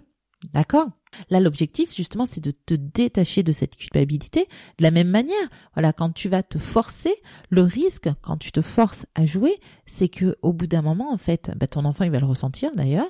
D'accord? 0.52 0.88
Là, 1.30 1.40
l'objectif, 1.40 1.94
justement, 1.94 2.26
c'est 2.26 2.42
de 2.42 2.50
te 2.50 2.74
détacher 2.74 3.42
de 3.42 3.52
cette 3.52 3.76
culpabilité. 3.76 4.48
De 4.78 4.82
la 4.82 4.90
même 4.90 5.08
manière, 5.08 5.36
voilà, 5.74 5.92
quand 5.92 6.10
tu 6.10 6.28
vas 6.28 6.42
te 6.42 6.58
forcer, 6.58 7.14
le 7.50 7.62
risque, 7.62 8.08
quand 8.22 8.36
tu 8.36 8.52
te 8.52 8.62
forces 8.62 9.06
à 9.14 9.26
jouer, 9.26 9.58
c'est 9.86 10.08
que 10.08 10.36
au 10.42 10.52
bout 10.52 10.66
d'un 10.66 10.82
moment, 10.82 11.12
en 11.12 11.18
fait, 11.18 11.50
bah, 11.56 11.66
ton 11.66 11.84
enfant, 11.84 12.04
il 12.04 12.10
va 12.10 12.20
le 12.20 12.26
ressentir 12.26 12.70
d'ailleurs, 12.74 13.08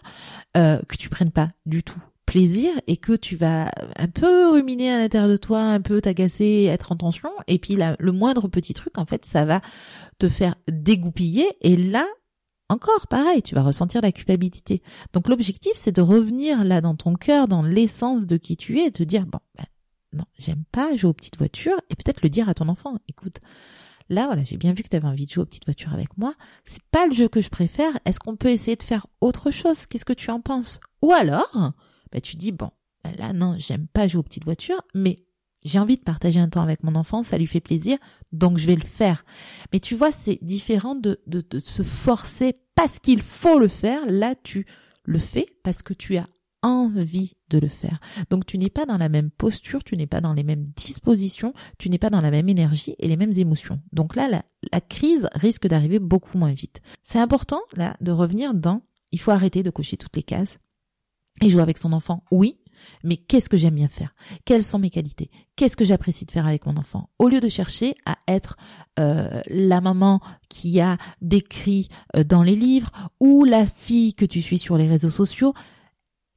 euh, 0.57 0.81
que 0.89 0.97
tu 0.97 1.09
prennes 1.09 1.31
pas 1.31 1.49
du 1.67 1.83
tout 1.83 2.01
plaisir 2.27 2.71
et 2.87 2.97
que 2.97 3.13
tu 3.13 3.37
vas 3.37 3.71
un 3.97 4.09
peu 4.09 4.51
ruminer 4.51 4.91
à 4.91 4.99
l'intérieur 4.99 5.29
de 5.29 5.37
toi, 5.37 5.61
un 5.61 5.81
peu 5.81 6.01
t'agacer, 6.01 6.65
être 6.71 6.93
en 6.93 6.97
tension, 6.97 7.31
et 7.47 7.59
puis 7.59 7.77
le 7.77 8.13
moindre 8.13 8.49
petit 8.49 8.75
truc, 8.75 8.97
en 8.97 9.05
fait, 9.05 9.25
ça 9.25 9.45
va 9.45 9.61
te 10.19 10.29
faire 10.29 10.55
dégoupiller, 10.67 11.47
et 11.61 11.77
là, 11.77 12.07
encore 12.73 13.07
pareil, 13.07 13.43
tu 13.43 13.55
vas 13.55 13.63
ressentir 13.63 14.01
la 14.01 14.13
culpabilité. 14.13 14.83
Donc 15.13 15.29
l'objectif, 15.29 15.73
c'est 15.75 15.93
de 15.93 16.03
revenir 16.03 16.65
là 16.65 16.81
dans 16.81 16.97
ton 16.97 17.15
cœur, 17.15 17.47
dans 17.49 17.63
l'essence 17.63 18.27
de 18.27 18.37
qui 18.37 18.57
tu 18.57 18.81
es, 18.81 18.87
et 18.87 18.93
te 18.93 19.03
dire, 19.03 19.27
bon, 19.27 19.39
ben, 19.57 19.67
non, 20.13 20.25
j'aime 20.39 20.65
pas 20.73 20.97
jouer 20.97 21.11
aux 21.11 21.15
petites 21.15 21.39
voitures, 21.39 21.81
et 21.91 21.95
peut-être 21.95 22.23
le 22.23 22.29
dire 22.29 22.49
à 22.49 22.55
ton 22.55 22.69
enfant, 22.69 22.97
écoute, 23.09 23.39
là, 24.09 24.27
voilà, 24.27 24.45
j'ai 24.45 24.57
bien 24.57 24.73
vu 24.73 24.83
que 24.83 24.89
tu 24.89 24.97
avais 24.97 25.09
envie 25.09 25.27
de 25.27 25.31
jouer 25.31 25.43
aux 25.43 25.47
petites 25.47 25.65
voitures 25.67 25.93
avec 25.93 26.19
moi, 26.19 26.35
c'est 26.65 26.83
pas 26.91 27.07
le 27.07 27.13
jeu 27.13 27.29
que 27.29 27.41
je 27.41 27.49
préfère, 27.49 27.99
est-ce 28.05 28.19
qu'on 28.19 28.37
peut 28.37 28.51
essayer 28.51 28.77
de 28.77 28.83
faire 28.83 29.07
autre 29.21 29.51
chose? 29.51 29.87
Qu'est-ce 29.87 30.05
que 30.05 30.13
tu 30.13 30.31
en 30.31 30.41
penses? 30.41 30.81
Ou 31.03 31.13
alors, 31.13 31.73
ben, 32.11 32.21
tu 32.21 32.37
dis, 32.37 32.53
bon, 32.53 32.71
ben 33.05 33.15
là, 33.19 33.33
non, 33.33 33.57
j'aime 33.59 33.87
pas 33.87 34.09
jouer 34.09 34.21
aux 34.21 34.25
petites 34.25 34.45
voitures, 34.45 34.83
mais 34.95 35.17
j'ai 35.65 35.79
envie 35.79 35.97
de 35.97 36.03
partager 36.03 36.41
un 36.41 36.49
temps 36.49 36.63
avec 36.63 36.83
mon 36.83 36.95
enfant, 36.95 37.23
ça 37.23 37.39
lui 37.39 37.47
fait 37.47 37.61
plaisir, 37.61 37.97
donc 38.33 38.59
je 38.59 38.67
vais 38.67 38.75
le 38.75 38.85
faire. 38.85 39.25
Mais 39.73 39.81
tu 39.81 39.95
vois, 39.95 40.11
c'est 40.11 40.39
différent 40.43 40.95
de, 40.95 41.21
de, 41.27 41.41
de 41.49 41.61
se 41.61 41.83
forcer 41.83 42.57
parce 42.75 42.99
qu'il 42.99 43.23
faut 43.23 43.59
le 43.59 43.69
faire. 43.69 44.03
Là, 44.07 44.35
tu 44.35 44.65
le 45.05 45.19
fais 45.19 45.47
parce 45.63 45.83
que 45.83 45.95
tu 45.95 46.17
as 46.17 46.27
envie 46.63 47.35
de 47.51 47.59
le 47.59 47.69
faire. 47.69 48.01
Donc 48.31 48.47
tu 48.47 48.57
n'es 48.57 48.71
pas 48.71 48.87
dans 48.87 48.97
la 48.97 49.09
même 49.09 49.31
posture, 49.31 49.83
tu 49.83 49.97
n'es 49.97 50.07
pas 50.07 50.21
dans 50.21 50.33
les 50.33 50.45
mêmes 50.45 50.65
dispositions, 50.77 51.53
tu 51.79 51.91
n'es 51.91 51.99
pas 51.99 52.11
dans 52.11 52.21
la 52.21 52.31
même 52.31 52.49
énergie 52.49 52.95
et 52.99 53.09
les 53.09 53.17
mêmes 53.17 53.33
émotions. 53.37 53.81
Donc 53.93 54.17
là, 54.17 54.29
la, 54.29 54.81
crise 54.81 55.29
risque 55.35 55.67
d'arriver 55.67 55.99
beaucoup 55.99 56.39
moins 56.39 56.53
vite. 56.53 56.81
C'est 57.03 57.19
important, 57.19 57.61
là, 57.77 57.97
de 58.01 58.13
revenir 58.13 58.55
dans, 58.55 58.83
il 59.11 59.21
faut 59.21 59.33
arrêter 59.33 59.63
de 59.63 59.71
cocher 59.71 59.97
toutes 59.97 60.17
les 60.17 60.23
cases 60.23 60.59
et 61.41 61.51
jouer 61.51 61.63
avec 61.63 61.79
son 61.79 61.93
enfant. 61.93 62.23
Oui, 62.31 62.59
mais 63.05 63.17
qu'est-ce 63.17 63.49
que 63.49 63.57
j'aime 63.57 63.75
bien 63.75 63.89
faire? 63.89 64.15
Quelles 64.45 64.65
sont 64.65 64.79
mes 64.79 64.91
qualités? 64.91 65.31
Qu'est-ce 65.57 65.77
que 65.77 65.85
j'apprécie 65.85 66.25
de 66.25 66.31
faire 66.31 66.47
avec 66.47 66.67
mon 66.67 66.77
enfant? 66.77 67.09
Au 67.19 67.29
lieu 67.29 67.41
de 67.41 67.49
chercher 67.49 67.95
à 68.07 68.17
être 68.29 68.57
euh, 68.99 69.41
la 69.47 69.81
maman 69.81 70.21
qui 70.49 70.81
a 70.81 70.97
décrit 71.21 71.89
euh, 72.17 72.25
dans 72.25 72.43
les 72.43 72.57
livres 72.57 72.91
ou 73.21 73.45
la 73.45 73.67
fille 73.67 74.15
que 74.15 74.25
tu 74.25 74.43
suis 74.43 74.59
sur 74.59 74.77
les 74.77 74.89
réseaux 74.89 75.11
sociaux, 75.11 75.55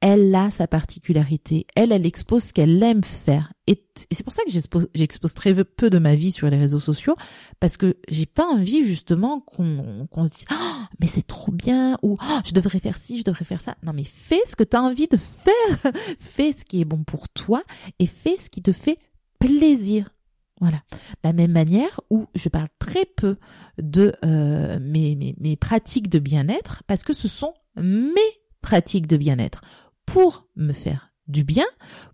elle 0.00 0.34
a 0.34 0.50
sa 0.50 0.66
particularité. 0.66 1.66
Elle, 1.74 1.92
elle 1.92 2.06
expose 2.06 2.44
ce 2.44 2.52
qu'elle 2.52 2.82
aime 2.82 3.04
faire. 3.04 3.52
Et, 3.66 3.82
c'est 4.12 4.22
pour 4.22 4.32
ça 4.32 4.42
que 4.44 4.52
j'expose 4.94 5.34
très 5.34 5.54
peu 5.64 5.90
de 5.90 5.98
ma 5.98 6.14
vie 6.14 6.30
sur 6.30 6.48
les 6.48 6.58
réseaux 6.58 6.78
sociaux, 6.78 7.16
parce 7.60 7.76
que 7.76 7.96
j'ai 8.08 8.26
pas 8.26 8.46
envie 8.46 8.84
justement 8.84 9.40
qu'on 9.40 10.24
se 10.24 10.30
dise 10.30 10.44
oh, 10.52 10.82
mais 11.00 11.06
c'est 11.06 11.26
trop 11.26 11.50
bien 11.50 11.96
ou 12.02 12.16
oh, 12.20 12.38
je 12.44 12.52
devrais 12.52 12.78
faire 12.78 12.98
ci, 12.98 13.18
je 13.18 13.24
devrais 13.24 13.44
faire 13.44 13.60
ça. 13.60 13.76
Non 13.82 13.92
mais 13.94 14.04
fais 14.04 14.40
ce 14.48 14.54
que 14.54 14.64
tu 14.64 14.76
as 14.76 14.82
envie 14.82 15.08
de 15.08 15.16
faire, 15.16 15.92
fais 16.20 16.54
ce 16.56 16.64
qui 16.64 16.82
est 16.82 16.84
bon 16.84 17.02
pour 17.04 17.28
toi 17.30 17.62
et 17.98 18.06
fais 18.06 18.36
ce 18.38 18.50
qui 18.50 18.62
te 18.62 18.72
fait 18.72 18.98
plaisir. 19.38 20.10
Voilà. 20.58 20.80
la 21.22 21.34
même 21.34 21.52
manière 21.52 22.00
où 22.08 22.28
je 22.34 22.48
parle 22.48 22.68
très 22.78 23.04
peu 23.04 23.36
de 23.76 24.14
euh, 24.24 24.78
mes 24.80 25.56
pratiques 25.56 26.08
de 26.08 26.18
bien-être 26.18 26.82
parce 26.86 27.02
que 27.02 27.12
ce 27.12 27.28
sont 27.28 27.52
mes 27.76 28.14
pratiques 28.62 29.06
de 29.06 29.18
bien-être 29.18 29.60
pour 30.06 30.46
me 30.56 30.72
faire 30.72 31.12
du 31.28 31.44
bien, 31.44 31.66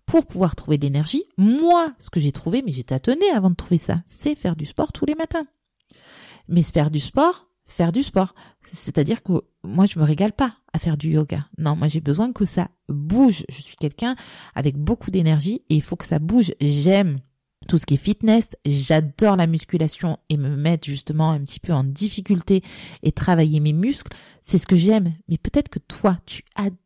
pour 0.05 0.25
pouvoir 0.25 0.55
trouver 0.55 0.77
de 0.77 0.85
l'énergie. 0.85 1.23
Moi, 1.37 1.93
ce 1.99 2.09
que 2.09 2.19
j'ai 2.19 2.31
trouvé, 2.31 2.63
mais 2.63 2.71
j'ai 2.71 2.83
tâtonné 2.83 3.29
avant 3.29 3.51
de 3.51 3.55
trouver 3.55 3.77
ça, 3.77 4.01
c'est 4.07 4.35
faire 4.35 4.55
du 4.55 4.65
sport 4.65 4.91
tous 4.91 5.05
les 5.05 5.15
matins. 5.15 5.45
Mais 6.47 6.63
faire 6.63 6.91
du 6.91 6.99
sport, 6.99 7.47
faire 7.65 7.91
du 7.91 8.03
sport. 8.03 8.33
C'est-à-dire 8.73 9.21
que 9.21 9.43
moi, 9.63 9.85
je 9.85 9.99
me 9.99 10.03
régale 10.03 10.33
pas 10.33 10.55
à 10.73 10.79
faire 10.79 10.97
du 10.97 11.11
yoga. 11.11 11.47
Non, 11.57 11.75
moi, 11.75 11.87
j'ai 11.87 12.01
besoin 12.01 12.33
que 12.33 12.45
ça 12.45 12.69
bouge. 12.89 13.45
Je 13.49 13.61
suis 13.61 13.77
quelqu'un 13.77 14.15
avec 14.55 14.75
beaucoup 14.77 15.11
d'énergie 15.11 15.61
et 15.69 15.75
il 15.75 15.81
faut 15.81 15.95
que 15.95 16.05
ça 16.05 16.19
bouge. 16.19 16.53
J'aime 16.59 17.19
tout 17.67 17.77
ce 17.77 17.85
qui 17.85 17.93
est 17.93 17.97
fitness, 17.97 18.49
j'adore 18.65 19.37
la 19.37 19.47
musculation 19.47 20.17
et 20.27 20.35
me 20.35 20.55
mettre 20.55 20.85
justement 20.85 21.31
un 21.31 21.39
petit 21.39 21.61
peu 21.61 21.71
en 21.71 21.85
difficulté 21.85 22.61
et 23.03 23.13
travailler 23.13 23.61
mes 23.61 23.71
muscles, 23.71 24.11
c'est 24.41 24.57
ce 24.57 24.67
que 24.67 24.75
j'aime. 24.75 25.13
Mais 25.29 25.37
peut-être 25.37 25.69
que 25.69 25.79
toi, 25.79 26.17
tu 26.25 26.43
adores 26.55 26.77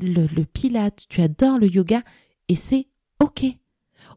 le, 0.00 0.44
pilate, 0.44 1.06
tu 1.08 1.20
adores 1.20 1.58
le 1.58 1.68
yoga 1.68 2.02
et 2.48 2.54
c'est 2.54 2.88
ok. 3.20 3.46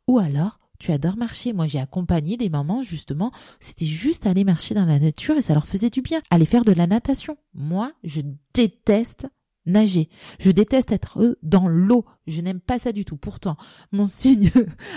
Ou 0.08 0.20
alors, 0.20 0.60
tu 0.80 0.92
adores 0.92 1.18
marcher. 1.18 1.54
Moi, 1.54 1.68
j'ai 1.68 1.80
accompagné 1.80 2.38
des 2.38 2.50
mamans, 2.50 2.84
justement, 2.84 3.32
c'était 3.60 3.86
juste 3.86 4.26
aller 4.26 4.44
marcher 4.44 4.76
dans 4.76 4.86
la 4.86 5.00
nature 5.00 5.38
et 5.38 5.42
ça 5.42 5.54
leur 5.54 5.68
faisait 5.68 5.90
du 5.90 6.02
bien. 6.02 6.22
Aller 6.30 6.46
faire 6.46 6.64
de 6.64 6.72
la 6.72 6.88
natation. 6.88 7.38
Moi, 7.54 7.92
je 8.04 8.22
déteste 8.54 9.28
nager. 9.70 10.10
Je 10.40 10.52
déteste 10.52 10.92
être 10.92 11.20
euh, 11.22 11.38
dans 11.44 11.68
l'eau. 11.68 12.06
Je 12.28 12.42
n'aime 12.42 12.60
pas 12.60 12.80
ça 12.80 12.92
du 12.92 13.06
tout. 13.06 13.18
Pourtant, 13.18 13.58
mon 13.92 14.08
signe 14.20 14.52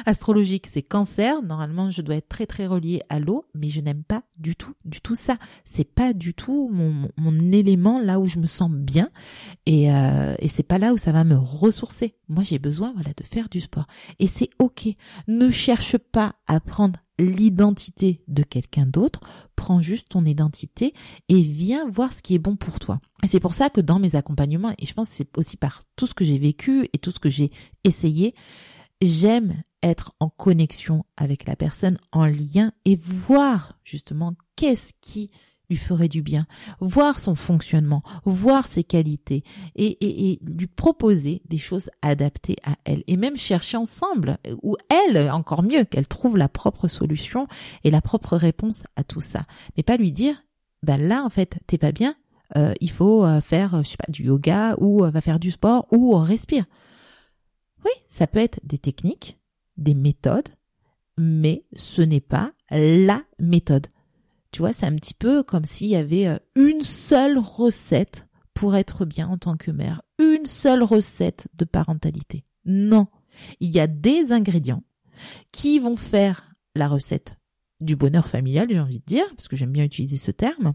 astrologique, 0.07 0.67
c'est 0.67 0.83
cancer. 0.83 1.43
Normalement, 1.43 1.91
je 1.91 2.03
dois 2.03 2.17
être 2.17 2.29
très 2.29 2.47
très 2.47 2.67
relié 2.67 3.03
à 3.09 3.21
l'eau, 3.21 3.47
mais 3.55 3.69
je 3.69 3.81
n'aime 3.81 4.03
pas 4.03 4.23
du 4.39 4.57
tout, 4.57 4.75
du 4.85 5.01
tout 5.01 5.15
ça. 5.15 5.37
C'est 5.65 5.85
pas 5.85 6.13
du 6.13 6.35
tout 6.35 6.71
mon, 6.73 7.09
mon, 7.17 7.53
élément 7.53 8.01
là 8.01 8.19
où 8.21 8.27
je 8.27 8.39
me 8.39 8.47
sens 8.47 8.71
bien. 8.71 9.11
Et, 9.67 9.93
euh, 9.93 10.35
et 10.39 10.49
c'est 10.49 10.63
pas 10.63 10.79
là 10.79 10.93
où 10.93 10.97
ça 10.97 11.13
va 11.13 11.25
me 11.25 11.37
ressourcer. 11.37 12.15
Moi, 12.29 12.45
j'ai 12.45 12.59
besoin, 12.59 12.93
voilà, 12.95 13.11
de 13.17 13.25
faire 13.25 13.49
du 13.49 13.61
sport. 13.61 13.87
Et 14.19 14.27
c'est 14.27 14.51
ok. 14.59 14.89
Ne 15.29 15.51
cherche 15.51 15.99
pas 15.99 16.35
à 16.47 16.61
prendre 16.61 16.99
l'identité 17.23 18.23
de 18.29 18.43
quelqu'un 18.43 18.87
d'autre, 18.87 19.21
prends 19.57 19.81
juste 19.81 20.11
ton 20.11 20.25
identité 20.25 20.93
et 21.29 21.41
viens 21.41 21.89
voir 21.89 22.13
ce 22.13 22.23
qui 22.23 22.35
est 22.35 22.39
bon 22.39 22.57
pour 22.57 22.79
toi. 22.79 23.01
Et 23.23 23.29
c'est 23.29 23.41
pour 23.41 23.55
ça 23.55 23.71
que 23.71 23.81
dans 23.81 23.99
mes 23.99 24.17
accompagnements, 24.17 24.75
et 24.79 24.87
je 24.87 24.95
pense 24.95 25.09
que 25.09 25.15
c'est 25.15 25.39
aussi 25.39 25.57
par 25.57 25.83
tout 25.97 26.07
ce 26.07 26.15
que 26.15 26.25
j'ai 26.25 26.39
vécu 26.39 26.89
et 26.93 26.99
tout 26.99 27.11
ce 27.11 27.21
que 27.21 27.31
j'ai 27.31 27.51
essayé, 27.85 28.35
j'aime 29.01 29.63
être 29.83 30.15
en 30.21 30.29
connexion 30.29 31.05
avec 31.17 31.47
la 31.47 31.57
personne, 31.57 31.99
en 32.13 32.27
lien 32.27 32.73
et 32.85 32.97
voir 32.97 33.79
justement 33.85 34.35
qu'est-ce 34.57 34.93
qui 35.01 35.31
lui 35.73 35.79
ferait 35.79 36.09
du 36.09 36.23
bien, 36.23 36.47
voir 36.81 37.19
son 37.19 37.35
fonctionnement, 37.35 38.03
voir 38.27 38.67
ses 38.67 38.85
qualités 38.85 39.43
et, 39.75 40.39
lui 40.47 40.67
proposer 40.67 41.43
des 41.49 41.59
choses 41.59 41.91
adaptées 42.03 42.57
à 42.63 42.75
elle 42.85 43.03
et 43.07 43.17
même 43.17 43.37
chercher 43.37 43.79
ensemble 43.79 44.39
ou 44.63 44.77
elle 45.07 45.31
encore 45.31 45.63
mieux 45.63 45.85
qu'elle 45.85 46.07
trouve 46.07 46.37
la 46.37 46.49
propre 46.49 46.89
solution 46.89 47.47
et 47.85 47.91
la 47.91 48.03
propre 48.03 48.37
réponse 48.37 48.85
à 48.97 49.05
tout 49.05 49.23
ça, 49.23 49.47
mais 49.77 49.83
pas 49.83 49.97
lui 49.97 50.13
dire 50.13 50.45
ben 50.83 51.01
là 51.01 51.25
en 51.25 51.31
fait 51.31 51.59
t'es 51.67 51.79
pas 51.79 51.93
bien, 51.93 52.17
euh, 52.57 52.75
il 52.81 52.91
faut 52.91 53.25
euh, 53.25 53.41
faire 53.41 53.83
je 53.83 53.91
sais 53.91 53.97
pas 53.97 54.13
du 54.13 54.25
yoga 54.25 54.77
ou 54.79 55.05
euh, 55.05 55.11
va 55.11 55.21
faire 55.23 55.39
du 55.39 55.51
sport 55.51 55.87
ou 55.91 56.15
respire. 56.17 56.65
Oui, 57.85 57.93
ça 58.11 58.27
peut 58.27 58.41
être 58.41 58.61
des 58.63 58.79
techniques, 58.79 59.39
des 59.79 59.95
méthodes, 59.95 60.49
mais 61.17 61.65
ce 61.75 62.03
n'est 62.03 62.21
pas 62.21 62.53
la 62.71 63.23
méthode. 63.39 63.87
Tu 64.53 64.61
vois, 64.61 64.73
c'est 64.73 64.87
un 64.87 64.95
petit 64.95 65.15
peu 65.15 65.43
comme 65.43 65.65
s'il 65.65 65.89
y 65.89 65.97
avait 65.97 66.27
euh, 66.27 66.39
une 66.55 66.83
seule 66.83 67.39
recette 67.39 68.27
pour 68.55 68.77
être 68.77 69.05
bien 69.05 69.27
en 69.29 69.39
tant 69.39 69.57
que 69.57 69.71
mère, 69.71 70.03
une 70.19 70.45
seule 70.45 70.83
recette 70.83 71.49
de 71.55 71.65
parentalité. 71.65 72.45
Non, 72.67 73.07
il 73.61 73.73
y 73.73 73.81
a 73.81 73.87
des 73.87 74.31
ingrédients 74.31 74.85
qui 75.53 75.79
vont 75.79 75.97
faire 75.97 76.55
la 76.75 76.89
recette 76.89 77.37
du 77.81 77.97
bonheur 77.97 78.29
familial, 78.29 78.69
j'ai 78.71 78.79
envie 78.79 78.99
de 78.99 79.05
dire, 79.05 79.25
parce 79.37 79.49
que 79.49 79.57
j'aime 79.57 79.73
bien 79.73 79.85
utiliser 79.85 80.19
ce 80.19 80.31
terme. 80.31 80.75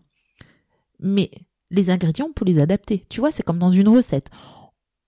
Mais 0.99 1.29
les 1.69 1.89
ingrédients, 1.89 2.27
on 2.29 2.33
peut 2.33 2.45
les 2.45 2.59
adapter. 2.59 3.05
Tu 3.09 3.19
vois, 3.19 3.31
c'est 3.31 3.43
comme 3.43 3.59
dans 3.59 3.71
une 3.71 3.89
recette 3.89 4.29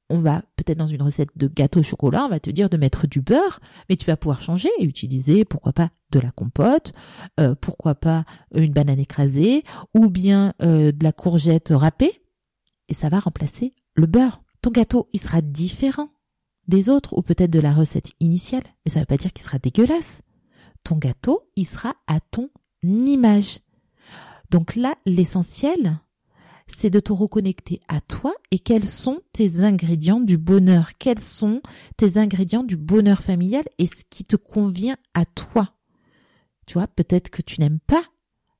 on 0.09 0.19
va 0.19 0.41
peut-être 0.55 0.77
dans 0.77 0.87
une 0.87 1.01
recette 1.01 1.29
de 1.35 1.47
gâteau 1.47 1.81
au 1.81 1.83
chocolat, 1.83 2.25
on 2.25 2.29
va 2.29 2.39
te 2.39 2.49
dire 2.49 2.69
de 2.69 2.77
mettre 2.77 3.07
du 3.07 3.21
beurre, 3.21 3.59
mais 3.89 3.95
tu 3.95 4.05
vas 4.05 4.17
pouvoir 4.17 4.41
changer 4.41 4.69
et 4.79 4.83
utiliser 4.83 5.45
pourquoi 5.45 5.73
pas 5.73 5.89
de 6.11 6.19
la 6.19 6.31
compote, 6.31 6.93
euh, 7.39 7.55
pourquoi 7.55 7.95
pas 7.95 8.25
une 8.53 8.73
banane 8.73 8.99
écrasée 8.99 9.63
ou 9.93 10.09
bien 10.09 10.53
euh, 10.61 10.91
de 10.91 11.03
la 11.03 11.11
courgette 11.11 11.71
râpée 11.71 12.21
et 12.87 12.93
ça 12.93 13.09
va 13.09 13.19
remplacer 13.19 13.71
le 13.95 14.07
beurre. 14.07 14.41
Ton 14.61 14.71
gâteau, 14.71 15.07
il 15.13 15.19
sera 15.19 15.41
différent 15.41 16.09
des 16.67 16.89
autres 16.89 17.17
ou 17.17 17.21
peut-être 17.21 17.51
de 17.51 17.59
la 17.59 17.73
recette 17.73 18.11
initiale, 18.19 18.63
mais 18.85 18.91
ça 18.91 18.99
ne 18.99 19.03
veut 19.03 19.07
pas 19.07 19.17
dire 19.17 19.31
qu'il 19.31 19.45
sera 19.45 19.59
dégueulasse. 19.59 20.21
Ton 20.83 20.97
gâteau, 20.97 21.49
il 21.55 21.65
sera 21.65 21.95
à 22.07 22.19
ton 22.19 22.49
image. 22.83 23.59
Donc 24.49 24.75
là, 24.75 24.95
l'essentiel, 25.05 25.99
c'est 26.75 26.89
de 26.89 26.99
te 26.99 27.11
reconnecter 27.11 27.79
à 27.87 28.01
toi 28.01 28.33
et 28.51 28.59
quels 28.59 28.87
sont 28.87 29.21
tes 29.33 29.61
ingrédients 29.61 30.19
du 30.19 30.37
bonheur, 30.37 30.91
quels 30.97 31.19
sont 31.19 31.61
tes 31.97 32.17
ingrédients 32.17 32.63
du 32.63 32.77
bonheur 32.77 33.21
familial 33.21 33.65
et 33.77 33.85
ce 33.85 34.03
qui 34.09 34.25
te 34.25 34.35
convient 34.35 34.97
à 35.13 35.25
toi? 35.25 35.73
Tu 36.65 36.73
vois, 36.73 36.87
peut-être 36.87 37.29
que 37.29 37.41
tu 37.41 37.59
n'aimes 37.59 37.79
pas 37.79 38.03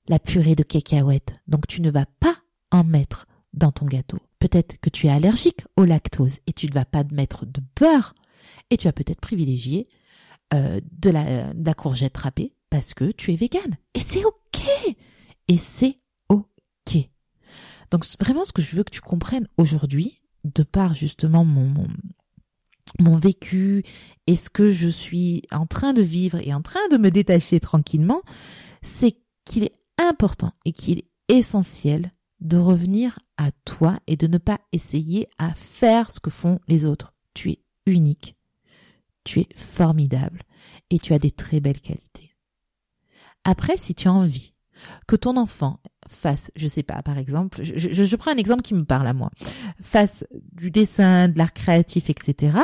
la 0.08 0.20
purée 0.20 0.56
de 0.56 0.64
cacahuètes, 0.64 1.36
donc 1.48 1.68
tu 1.68 1.82
ne 1.82 1.92
vas 1.92 2.08
pas 2.20 2.36
en 2.72 2.84
mettre 2.84 3.28
dans 3.54 3.72
ton 3.72 3.86
gâteau. 3.86 4.20
Peut-être 4.40 4.80
que 4.80 4.90
tu 4.90 5.08
es 5.08 5.12
allergique 5.12 5.66
au 5.76 5.86
lactose 5.86 6.40
et 6.48 6.54
tu 6.54 6.68
ne 6.68 6.74
vas 6.74 6.86
pas 6.86 7.04
mettre 7.12 7.46
de 7.46 7.62
beurre 7.80 8.16
et 8.70 8.78
tu 8.78 8.88
vas 8.88 8.94
peut-être 8.94 9.22
privilégier 9.22 9.88
euh, 10.54 10.80
de, 10.92 11.10
la, 11.10 11.54
de 11.54 11.66
la 11.66 11.74
courgette 11.74 12.18
râpée 12.18 12.54
parce 12.70 12.94
que 12.94 13.12
tu 13.12 13.34
es 13.34 13.36
végane. 13.36 13.78
Et 13.94 14.00
c'est 14.00 14.26
ok. 14.26 14.62
Et 15.48 15.58
c'est. 15.58 15.98
Donc 17.92 18.06
vraiment 18.20 18.46
ce 18.46 18.52
que 18.52 18.62
je 18.62 18.76
veux 18.76 18.84
que 18.84 18.92
tu 18.92 19.02
comprennes 19.02 19.48
aujourd'hui, 19.58 20.20
de 20.44 20.64
par 20.64 20.94
justement 20.94 21.44
mon, 21.44 21.88
mon, 23.00 23.18
vécu 23.18 23.84
et 24.28 24.36
ce 24.36 24.50
que 24.50 24.72
je 24.72 24.90
suis 24.90 25.44
en 25.52 25.66
train 25.66 25.94
de 25.94 26.02
vivre 26.02 26.40
et 26.42 26.54
en 26.54 26.62
train 26.62 26.88
de 26.92 26.98
me 26.98 27.12
détacher 27.12 27.60
tranquillement, 27.60 28.22
c'est 28.82 29.18
qu'il 29.46 29.64
est 29.64 29.76
important 29.98 30.54
et 30.66 30.72
qu'il 30.72 31.00
est 31.00 31.10
essentiel 31.28 32.12
de 32.40 32.58
revenir 32.58 33.20
à 33.38 33.52
toi 33.66 34.00
et 34.08 34.16
de 34.16 34.28
ne 34.28 34.38
pas 34.38 34.60
essayer 34.72 35.28
à 35.38 35.54
faire 35.54 36.12
ce 36.12 36.20
que 36.20 36.30
font 36.30 36.60
les 36.68 36.86
autres. 36.86 37.14
Tu 37.34 37.52
es 37.52 37.60
unique, 37.86 38.36
tu 39.24 39.42
es 39.42 39.48
formidable 39.56 40.44
et 40.90 41.00
tu 41.00 41.14
as 41.14 41.20
des 41.20 41.32
très 41.32 41.60
belles 41.60 41.82
qualités. 41.82 42.36
Après, 43.44 43.78
si 43.78 43.94
tu 43.94 44.08
as 44.08 44.14
envie 44.14 44.54
que 45.08 45.16
ton 45.16 45.38
enfant 45.38 45.80
fasse, 46.08 46.52
je 46.56 46.68
sais 46.68 46.84
pas, 46.84 47.02
par 47.04 47.18
exemple, 47.18 47.62
je, 47.64 48.16
prends 48.16 48.32
un 48.32 48.38
exemple 48.38 48.62
qui 48.62 48.74
me 48.74 48.86
parle 48.86 49.08
à 49.08 49.14
moi, 49.14 49.30
fasse 49.82 50.26
du 50.54 50.72
dessin, 50.72 51.28
de 51.28 51.38
l'art 51.38 51.54
créatif, 51.54 52.10
etc., 52.10 52.58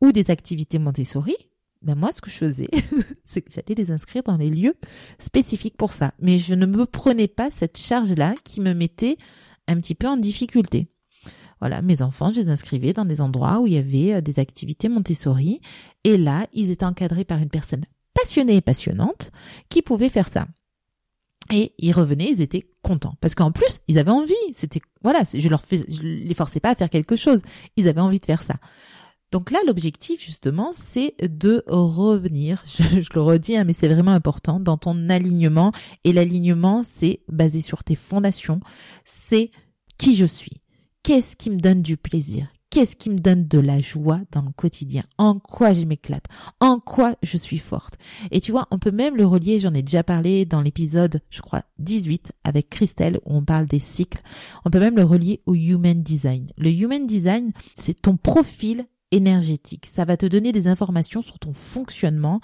ou 0.00 0.12
des 0.12 0.30
activités 0.30 0.78
Montessori, 0.78 1.36
ben 1.82 1.94
moi, 1.96 2.10
ce 2.12 2.20
que 2.20 2.30
je 2.30 2.36
faisais, 2.36 2.68
c'est 3.24 3.42
que 3.42 3.52
j'allais 3.52 3.74
les 3.76 3.90
inscrire 3.90 4.22
dans 4.22 4.36
les 4.36 4.50
lieux 4.50 4.74
spécifiques 5.18 5.76
pour 5.76 5.92
ça. 5.92 6.12
Mais 6.20 6.38
je 6.38 6.54
ne 6.54 6.66
me 6.66 6.86
prenais 6.86 7.28
pas 7.28 7.50
cette 7.54 7.78
charge-là 7.78 8.34
qui 8.44 8.60
me 8.60 8.72
mettait 8.72 9.16
un 9.68 9.76
petit 9.76 9.94
peu 9.94 10.06
en 10.06 10.16
difficulté. 10.16 10.86
Voilà, 11.60 11.80
mes 11.80 12.02
enfants, 12.02 12.32
je 12.32 12.40
les 12.40 12.50
inscrivais 12.50 12.92
dans 12.92 13.04
des 13.04 13.20
endroits 13.20 13.60
où 13.60 13.68
il 13.68 13.74
y 13.74 13.78
avait 13.78 14.14
euh, 14.14 14.20
des 14.20 14.40
activités 14.40 14.88
Montessori. 14.88 15.60
Et 16.02 16.16
là, 16.16 16.46
ils 16.52 16.70
étaient 16.70 16.84
encadrés 16.84 17.24
par 17.24 17.38
une 17.38 17.50
personne 17.50 17.84
passionnée 18.14 18.56
et 18.56 18.60
passionnante 18.60 19.30
qui 19.68 19.80
pouvait 19.82 20.08
faire 20.08 20.28
ça. 20.28 20.46
Et 21.50 21.74
ils 21.78 21.92
revenaient, 21.92 22.30
ils 22.30 22.40
étaient 22.40 22.66
contents 22.82 23.14
parce 23.20 23.34
qu'en 23.34 23.52
plus 23.52 23.80
ils 23.88 23.98
avaient 23.98 24.10
envie. 24.10 24.34
C'était 24.54 24.80
voilà, 25.02 25.22
je 25.32 25.48
leur 25.48 25.62
fais, 25.62 25.78
je 25.88 26.02
les 26.02 26.34
forçais 26.34 26.60
pas 26.60 26.70
à 26.70 26.74
faire 26.74 26.90
quelque 26.90 27.16
chose. 27.16 27.42
Ils 27.76 27.88
avaient 27.88 28.00
envie 28.00 28.20
de 28.20 28.26
faire 28.26 28.42
ça. 28.42 28.54
Donc 29.32 29.50
là, 29.50 29.58
l'objectif 29.66 30.22
justement, 30.24 30.72
c'est 30.74 31.14
de 31.22 31.64
revenir, 31.66 32.62
je, 32.66 33.08
le 33.14 33.22
redis, 33.22 33.56
hein, 33.56 33.64
mais 33.64 33.72
c'est 33.72 33.88
vraiment 33.88 34.12
important, 34.12 34.60
dans 34.60 34.76
ton 34.76 35.08
alignement. 35.08 35.72
Et 36.04 36.12
l'alignement, 36.12 36.82
c'est 36.84 37.20
basé 37.28 37.62
sur 37.62 37.82
tes 37.82 37.94
fondations, 37.94 38.60
c'est 39.06 39.50
qui 39.96 40.16
je 40.16 40.26
suis, 40.26 40.60
qu'est-ce 41.02 41.36
qui 41.36 41.48
me 41.48 41.56
donne 41.56 41.80
du 41.80 41.96
plaisir, 41.96 42.46
qu'est-ce 42.72 42.96
qui 42.96 43.10
me 43.10 43.18
donne 43.18 43.46
de 43.46 43.58
la 43.58 43.80
joie 43.80 44.20
dans 44.30 44.40
le 44.40 44.50
quotidien, 44.50 45.02
en 45.18 45.38
quoi 45.38 45.74
je 45.74 45.84
m'éclate, 45.84 46.24
en 46.58 46.80
quoi 46.80 47.16
je 47.22 47.36
suis 47.36 47.58
forte? 47.58 47.98
Et 48.30 48.40
tu 48.40 48.50
vois, 48.50 48.66
on 48.70 48.78
peut 48.78 48.90
même 48.90 49.14
le 49.14 49.26
relier, 49.26 49.60
j'en 49.60 49.74
ai 49.74 49.82
déjà 49.82 50.02
parlé 50.02 50.46
dans 50.46 50.62
l'épisode, 50.62 51.20
je 51.28 51.42
crois, 51.42 51.64
18 51.80 52.32
avec 52.44 52.70
Christelle, 52.70 53.20
où 53.26 53.36
on 53.36 53.44
parle 53.44 53.66
des 53.66 53.78
cycles, 53.78 54.22
on 54.64 54.70
peut 54.70 54.80
même 54.80 54.96
le 54.96 55.04
relier 55.04 55.42
au 55.44 55.54
Human 55.54 56.02
Design. 56.02 56.50
Le 56.56 56.70
Human 56.70 57.06
Design, 57.06 57.52
c'est 57.74 58.00
ton 58.00 58.16
profil 58.16 58.86
énergétique. 59.12 59.86
Ça 59.86 60.04
va 60.04 60.16
te 60.16 60.26
donner 60.26 60.50
des 60.50 60.66
informations 60.66 61.22
sur 61.22 61.38
ton 61.38 61.52
fonctionnement 61.52 62.40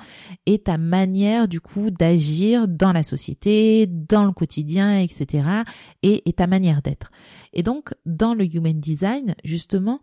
et 0.46 0.58
ta 0.58 0.78
manière 0.78 1.48
du 1.48 1.60
coup 1.60 1.90
d'agir 1.90 2.68
dans 2.68 2.92
la 2.92 3.02
société, 3.02 3.86
dans 3.86 4.24
le 4.24 4.32
quotidien, 4.32 5.00
etc. 5.00 5.48
Et, 6.02 6.22
ta 6.34 6.46
manière 6.46 6.82
d'être. 6.82 7.10
Et 7.52 7.64
donc 7.64 7.94
dans 8.06 8.34
le 8.34 8.44
Human 8.44 8.78
Design, 8.78 9.34
justement, 9.42 10.00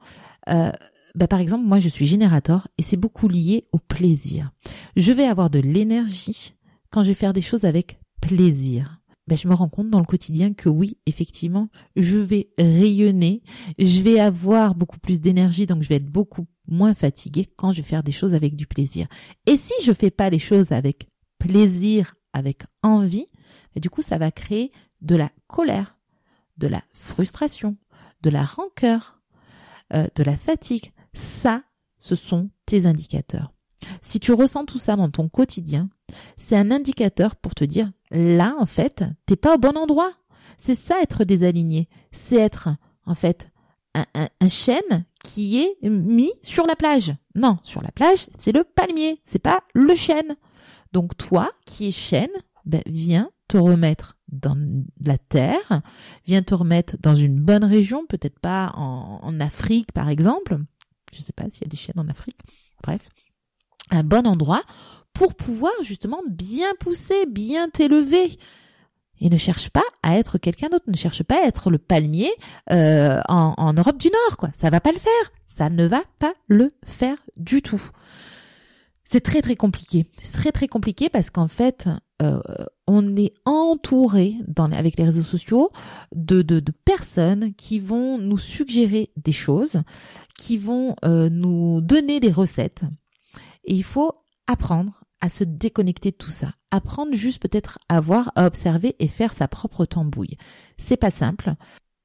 euh, 0.49 0.71
bah, 1.13 1.27
par 1.27 1.39
exemple, 1.39 1.65
moi 1.65 1.79
je 1.79 1.87
suis 1.87 2.07
générateur 2.07 2.67
et 2.77 2.83
c'est 2.83 2.97
beaucoup 2.97 3.29
lié 3.29 3.67
au 3.71 3.79
plaisir. 3.79 4.51
Je 4.97 5.13
vais 5.13 5.25
avoir 5.25 5.49
de 5.49 5.59
l'énergie 5.59 6.55
quand 6.89 7.03
je 7.03 7.09
vais 7.09 7.15
faire 7.15 7.33
des 7.33 7.41
choses 7.41 7.63
avec 7.63 7.99
plaisir. 8.21 8.99
Ben, 9.27 9.37
je 9.37 9.47
me 9.47 9.55
rends 9.55 9.69
compte 9.69 9.89
dans 9.89 9.99
le 9.99 10.05
quotidien 10.05 10.53
que 10.53 10.69
oui, 10.69 10.97
effectivement, 11.07 11.69
je 11.95 12.17
vais 12.17 12.49
rayonner, 12.59 13.41
je 13.79 14.01
vais 14.01 14.19
avoir 14.19 14.75
beaucoup 14.75 14.99
plus 14.99 15.19
d'énergie, 15.19 15.65
donc 15.65 15.81
je 15.81 15.89
vais 15.89 15.95
être 15.95 16.11
beaucoup 16.11 16.45
moins 16.67 16.93
fatigué 16.93 17.47
quand 17.55 17.71
je 17.71 17.77
vais 17.81 17.87
faire 17.87 18.03
des 18.03 18.11
choses 18.11 18.33
avec 18.33 18.55
du 18.55 18.67
plaisir. 18.67 19.07
Et 19.45 19.57
si 19.57 19.73
je 19.83 19.93
fais 19.93 20.11
pas 20.11 20.29
les 20.29 20.39
choses 20.39 20.71
avec 20.71 21.07
plaisir, 21.37 22.15
avec 22.33 22.63
envie, 22.83 23.27
du 23.75 23.89
coup, 23.89 24.01
ça 24.01 24.17
va 24.17 24.31
créer 24.31 24.71
de 25.01 25.15
la 25.15 25.29
colère, 25.47 25.97
de 26.57 26.67
la 26.67 26.81
frustration, 26.93 27.77
de 28.21 28.29
la 28.29 28.43
rancœur, 28.43 29.21
euh, 29.93 30.07
de 30.15 30.23
la 30.23 30.37
fatigue. 30.37 30.91
Ça, 31.13 31.63
ce 31.99 32.15
sont 32.15 32.49
tes 32.65 32.85
indicateurs. 32.85 33.53
Si 34.01 34.19
tu 34.19 34.31
ressens 34.31 34.65
tout 34.65 34.79
ça 34.79 34.95
dans 34.95 35.09
ton 35.09 35.29
quotidien, 35.29 35.89
c'est 36.37 36.57
un 36.57 36.71
indicateur 36.71 37.35
pour 37.35 37.53
te 37.55 37.63
dire 37.63 37.91
là, 38.11 38.55
en 38.59 38.65
fait, 38.65 39.03
t'es 39.25 39.35
pas 39.35 39.55
au 39.55 39.57
bon 39.57 39.77
endroit. 39.77 40.11
C'est 40.57 40.79
ça 40.79 40.95
être 41.01 41.23
désaligné. 41.23 41.89
C'est 42.11 42.37
être, 42.37 42.69
en 43.05 43.15
fait, 43.15 43.49
un, 44.13 44.47
chêne 44.47 45.05
qui 45.23 45.59
est 45.59 45.89
mis 45.89 46.31
sur 46.43 46.67
la 46.67 46.75
plage. 46.75 47.15
Non, 47.33 47.57
sur 47.63 47.81
la 47.81 47.91
plage, 47.91 48.27
c'est 48.37 48.51
le 48.51 48.63
palmier, 48.63 49.21
c'est 49.23 49.39
pas 49.39 49.61
le 49.73 49.95
chêne. 49.95 50.35
Donc 50.91 51.17
toi, 51.17 51.51
qui 51.65 51.87
es 51.87 51.91
chêne, 51.91 52.31
ben, 52.65 52.81
viens 52.85 53.29
te 53.47 53.57
remettre 53.57 54.17
dans 54.27 54.57
la 55.01 55.17
terre, 55.17 55.81
viens 56.25 56.41
te 56.41 56.55
remettre 56.55 56.97
dans 56.99 57.15
une 57.15 57.39
bonne 57.39 57.63
région, 57.63 58.05
peut-être 58.07 58.39
pas 58.39 58.71
en, 58.75 59.39
Afrique 59.39 59.91
par 59.91 60.09
exemple. 60.09 60.57
Je 61.13 61.21
sais 61.21 61.33
pas 61.33 61.43
s'il 61.49 61.63
y 61.63 61.65
a 61.65 61.69
des 61.69 61.77
chênes 61.77 61.99
en 61.99 62.09
Afrique. 62.09 62.39
Bref, 62.83 63.09
un 63.91 64.03
bon 64.03 64.27
endroit 64.27 64.63
pour 65.13 65.35
pouvoir 65.35 65.71
justement 65.81 66.21
bien 66.27 66.73
pousser, 66.79 67.25
bien 67.25 67.69
t'élever. 67.69 68.37
Et 69.21 69.29
ne 69.29 69.37
cherche 69.37 69.69
pas 69.69 69.83
à 70.03 70.17
être 70.17 70.37
quelqu'un 70.37 70.69
d'autre, 70.69 70.85
ne 70.87 70.95
cherche 70.95 71.23
pas 71.23 71.43
à 71.43 71.47
être 71.47 71.71
le 71.71 71.77
palmier 71.77 72.31
euh, 72.71 73.19
en, 73.27 73.73
Europe 73.73 73.97
du 73.97 74.09
Nord, 74.09 74.37
quoi. 74.37 74.49
Ça 74.55 74.69
va 74.69 74.81
pas 74.81 74.91
le 74.91 74.99
faire. 74.99 75.31
Ça 75.57 75.69
ne 75.69 75.85
va 75.85 76.01
pas 76.19 76.33
le 76.47 76.73
faire 76.83 77.17
du 77.37 77.61
tout. 77.61 77.81
C'est 79.05 79.21
très 79.21 79.41
très 79.41 79.55
compliqué. 79.55 80.05
C'est 80.19 80.33
très 80.33 80.51
très 80.51 80.67
compliqué 80.67 81.09
parce 81.09 81.29
qu'en 81.29 81.47
fait, 81.47 81.87
euh, 82.21 82.41
on 82.87 83.15
est 83.15 83.33
entouré 83.45 84.35
avec 84.73 84.97
les 84.97 85.05
réseaux 85.05 85.23
sociaux 85.23 85.71
de, 86.13 86.41
de, 86.41 86.59
de, 86.59 86.71
personnes 86.71 87.53
qui 87.53 87.79
vont 87.79 88.17
nous 88.17 88.37
suggérer 88.37 89.11
des 89.17 89.31
choses, 89.31 89.81
qui 90.37 90.57
vont 90.57 90.95
euh, 91.05 91.29
nous 91.29 91.81
donner 91.81 92.19
des 92.19 92.31
recettes. 92.31 92.83
Et 93.65 93.75
il 93.75 93.83
faut 93.83 94.11
apprendre 94.47 95.04
à 95.21 95.29
se 95.29 95.43
déconnecter 95.43 96.11
de 96.11 96.15
tout 96.15 96.31
ça. 96.31 96.53
Apprendre 96.71 97.13
juste 97.13 97.41
peut-être 97.41 97.79
à 97.89 97.99
voir, 97.99 98.31
à 98.35 98.45
observer 98.45 98.95
et 98.99 99.07
faire 99.07 99.33
sa 99.33 99.47
propre 99.47 99.85
tambouille. 99.85 100.37
C'est 100.77 100.97
pas 100.97 101.11
simple. 101.11 101.53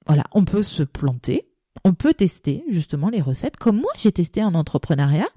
Voilà, 0.06 0.24
on 0.32 0.44
peut 0.44 0.62
se 0.62 0.82
planter, 0.82 1.50
on 1.84 1.94
peut 1.94 2.14
tester 2.14 2.64
justement 2.68 3.10
les 3.10 3.20
recettes 3.20 3.56
comme 3.56 3.76
moi 3.76 3.90
j'ai 3.96 4.12
testé 4.12 4.42
en 4.42 4.54
entrepreneuriat 4.54 5.28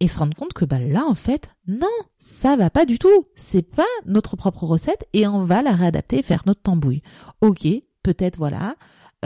et 0.00 0.08
se 0.08 0.18
rendre 0.18 0.36
compte 0.36 0.52
que 0.52 0.64
bah 0.64 0.78
là 0.78 1.04
en 1.06 1.14
fait 1.14 1.50
non 1.66 1.86
ça 2.18 2.56
va 2.56 2.70
pas 2.70 2.84
du 2.84 2.98
tout 2.98 3.24
c'est 3.34 3.62
pas 3.62 3.82
notre 4.04 4.36
propre 4.36 4.64
recette 4.64 5.06
et 5.12 5.26
on 5.26 5.44
va 5.44 5.62
la 5.62 5.72
réadapter 5.72 6.18
et 6.18 6.22
faire 6.22 6.42
notre 6.46 6.62
tambouille 6.62 7.02
ok 7.40 7.66
peut-être 8.02 8.36
voilà 8.36 8.76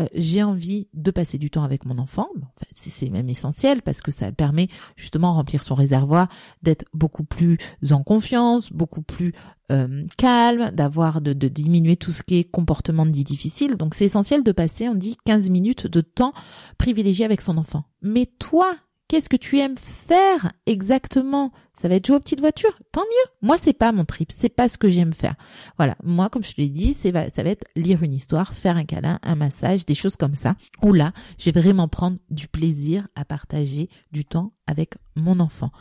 euh, 0.00 0.06
j'ai 0.14 0.42
envie 0.42 0.88
de 0.94 1.10
passer 1.10 1.38
du 1.38 1.50
temps 1.50 1.62
avec 1.62 1.84
mon 1.84 1.98
enfant. 1.98 2.28
c'est 2.72 3.10
même 3.10 3.28
essentiel 3.28 3.82
parce 3.82 4.00
que 4.00 4.10
ça 4.10 4.32
permet 4.32 4.68
justement 4.96 5.32
de 5.32 5.36
remplir 5.36 5.62
son 5.62 5.74
réservoir, 5.74 6.28
d'être 6.62 6.84
beaucoup 6.94 7.24
plus 7.24 7.58
en 7.90 8.02
confiance, 8.02 8.72
beaucoup 8.72 9.02
plus 9.02 9.32
euh, 9.70 10.04
calme, 10.16 10.70
d'avoir 10.72 11.20
de, 11.20 11.32
de, 11.32 11.48
diminuer 11.48 11.96
tout 11.96 12.12
ce 12.12 12.22
qui 12.22 12.38
est 12.38 12.44
comportement 12.44 13.06
dit 13.06 13.24
difficile. 13.24 13.76
Donc 13.76 13.94
c'est 13.94 14.06
essentiel 14.06 14.42
de 14.42 14.52
passer, 14.52 14.88
on 14.88 14.94
dit, 14.94 15.16
15 15.26 15.50
minutes 15.50 15.86
de 15.86 16.00
temps 16.00 16.32
privilégié 16.78 17.24
avec 17.24 17.40
son 17.40 17.56
enfant. 17.58 17.84
Mais 18.02 18.26
toi, 18.26 18.74
Qu'est-ce 19.10 19.28
que 19.28 19.36
tu 19.36 19.58
aimes 19.58 19.76
faire 19.76 20.52
exactement? 20.66 21.50
Ça 21.74 21.88
va 21.88 21.96
être 21.96 22.06
jouer 22.06 22.14
aux 22.14 22.20
petites 22.20 22.38
voitures? 22.38 22.78
Tant 22.92 23.00
mieux. 23.00 23.32
Moi, 23.42 23.56
c'est 23.60 23.72
pas 23.72 23.90
mon 23.90 24.04
trip. 24.04 24.30
C'est 24.30 24.48
pas 24.48 24.68
ce 24.68 24.78
que 24.78 24.88
j'aime 24.88 25.12
faire. 25.12 25.34
Voilà. 25.78 25.96
Moi, 26.04 26.28
comme 26.28 26.44
je 26.44 26.52
te 26.52 26.60
l'ai 26.60 26.68
dit, 26.68 26.94
ça 26.94 27.10
va 27.10 27.24
être 27.24 27.64
lire 27.74 28.04
une 28.04 28.14
histoire, 28.14 28.54
faire 28.54 28.76
un 28.76 28.84
câlin, 28.84 29.18
un 29.24 29.34
massage, 29.34 29.84
des 29.84 29.96
choses 29.96 30.14
comme 30.14 30.36
ça. 30.36 30.54
Où 30.82 30.92
là, 30.92 31.12
je 31.38 31.50
vais 31.50 31.60
vraiment 31.60 31.88
prendre 31.88 32.18
du 32.30 32.46
plaisir 32.46 33.08
à 33.16 33.24
partager 33.24 33.88
du 34.12 34.24
temps 34.24 34.52
avec 34.68 34.94
mon 35.16 35.40
enfant. 35.40 35.72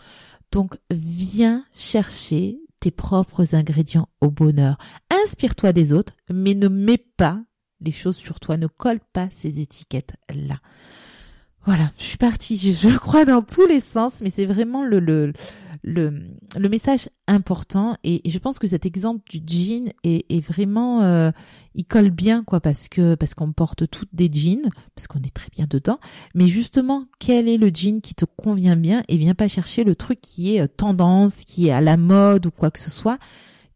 Donc, 0.51 0.77
viens 0.89 1.65
chercher 1.75 2.59
tes 2.79 2.89
propres 2.89 3.53
ingrédients 3.53 4.09
au 4.21 4.31
bonheur. 4.31 4.79
Inspire-toi 5.23 5.71
des 5.71 5.93
autres, 5.93 6.13
mais 6.33 6.55
ne 6.55 6.67
mets 6.67 6.97
pas 6.97 7.43
les 7.79 7.91
choses 7.91 8.17
sur 8.17 8.39
toi. 8.39 8.57
Ne 8.57 8.65
colle 8.65 9.01
pas 9.13 9.29
ces 9.29 9.59
étiquettes-là. 9.59 10.59
Voilà, 11.65 11.91
je 11.97 12.03
suis 12.03 12.17
partie, 12.17 12.57
je, 12.57 12.97
crois, 12.97 13.25
dans 13.25 13.41
tous 13.41 13.65
les 13.67 13.79
sens, 13.81 14.21
mais 14.21 14.29
c'est 14.29 14.45
vraiment 14.45 14.85
le, 14.85 14.99
le, 14.99 15.33
le, 15.83 16.69
message 16.69 17.09
important. 17.27 17.97
Et, 18.03 18.21
je 18.29 18.37
pense 18.39 18.59
que 18.59 18.67
cet 18.67 18.85
exemple 18.85 19.23
du 19.29 19.41
jean 19.45 19.91
est, 20.03 20.39
vraiment, 20.39 21.03
euh, 21.03 21.31
il 21.75 21.85
colle 21.85 22.11
bien, 22.11 22.43
quoi, 22.43 22.61
parce 22.61 22.87
que 22.87 23.15
parce 23.15 23.33
qu'on 23.33 23.51
porte 23.51 23.89
toutes 23.89 24.09
des 24.13 24.29
jeans, 24.31 24.69
parce 24.95 25.07
qu'on 25.07 25.19
est 25.19 25.33
très 25.33 25.49
bien 25.51 25.67
dedans. 25.69 25.99
Mais 26.33 26.47
justement, 26.47 27.05
quel 27.19 27.49
est 27.49 27.57
le 27.57 27.69
jean 27.73 28.01
qui 28.01 28.15
te 28.15 28.25
convient 28.25 28.77
bien? 28.77 29.03
Et 29.09 29.17
viens 29.17 29.35
pas 29.35 29.49
chercher 29.49 29.83
le 29.83 29.95
truc 29.95 30.21
qui 30.21 30.55
est 30.55 30.61
euh, 30.61 30.67
tendance, 30.67 31.43
qui 31.43 31.67
est 31.67 31.71
à 31.71 31.81
la 31.81 31.97
mode 31.97 32.45
ou 32.45 32.51
quoi 32.51 32.71
que 32.71 32.79
ce 32.79 32.89
soit. 32.89 33.19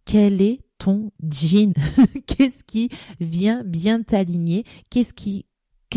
Quel 0.06 0.42
est 0.42 0.62
ton 0.78 1.12
jean? 1.22 1.74
Qu'est-ce 2.28 2.64
qui 2.64 2.90
vient 3.20 3.64
bien 3.66 4.02
t'aligner? 4.02 4.64
Qu'est-ce 4.90 5.14
qui 5.14 5.46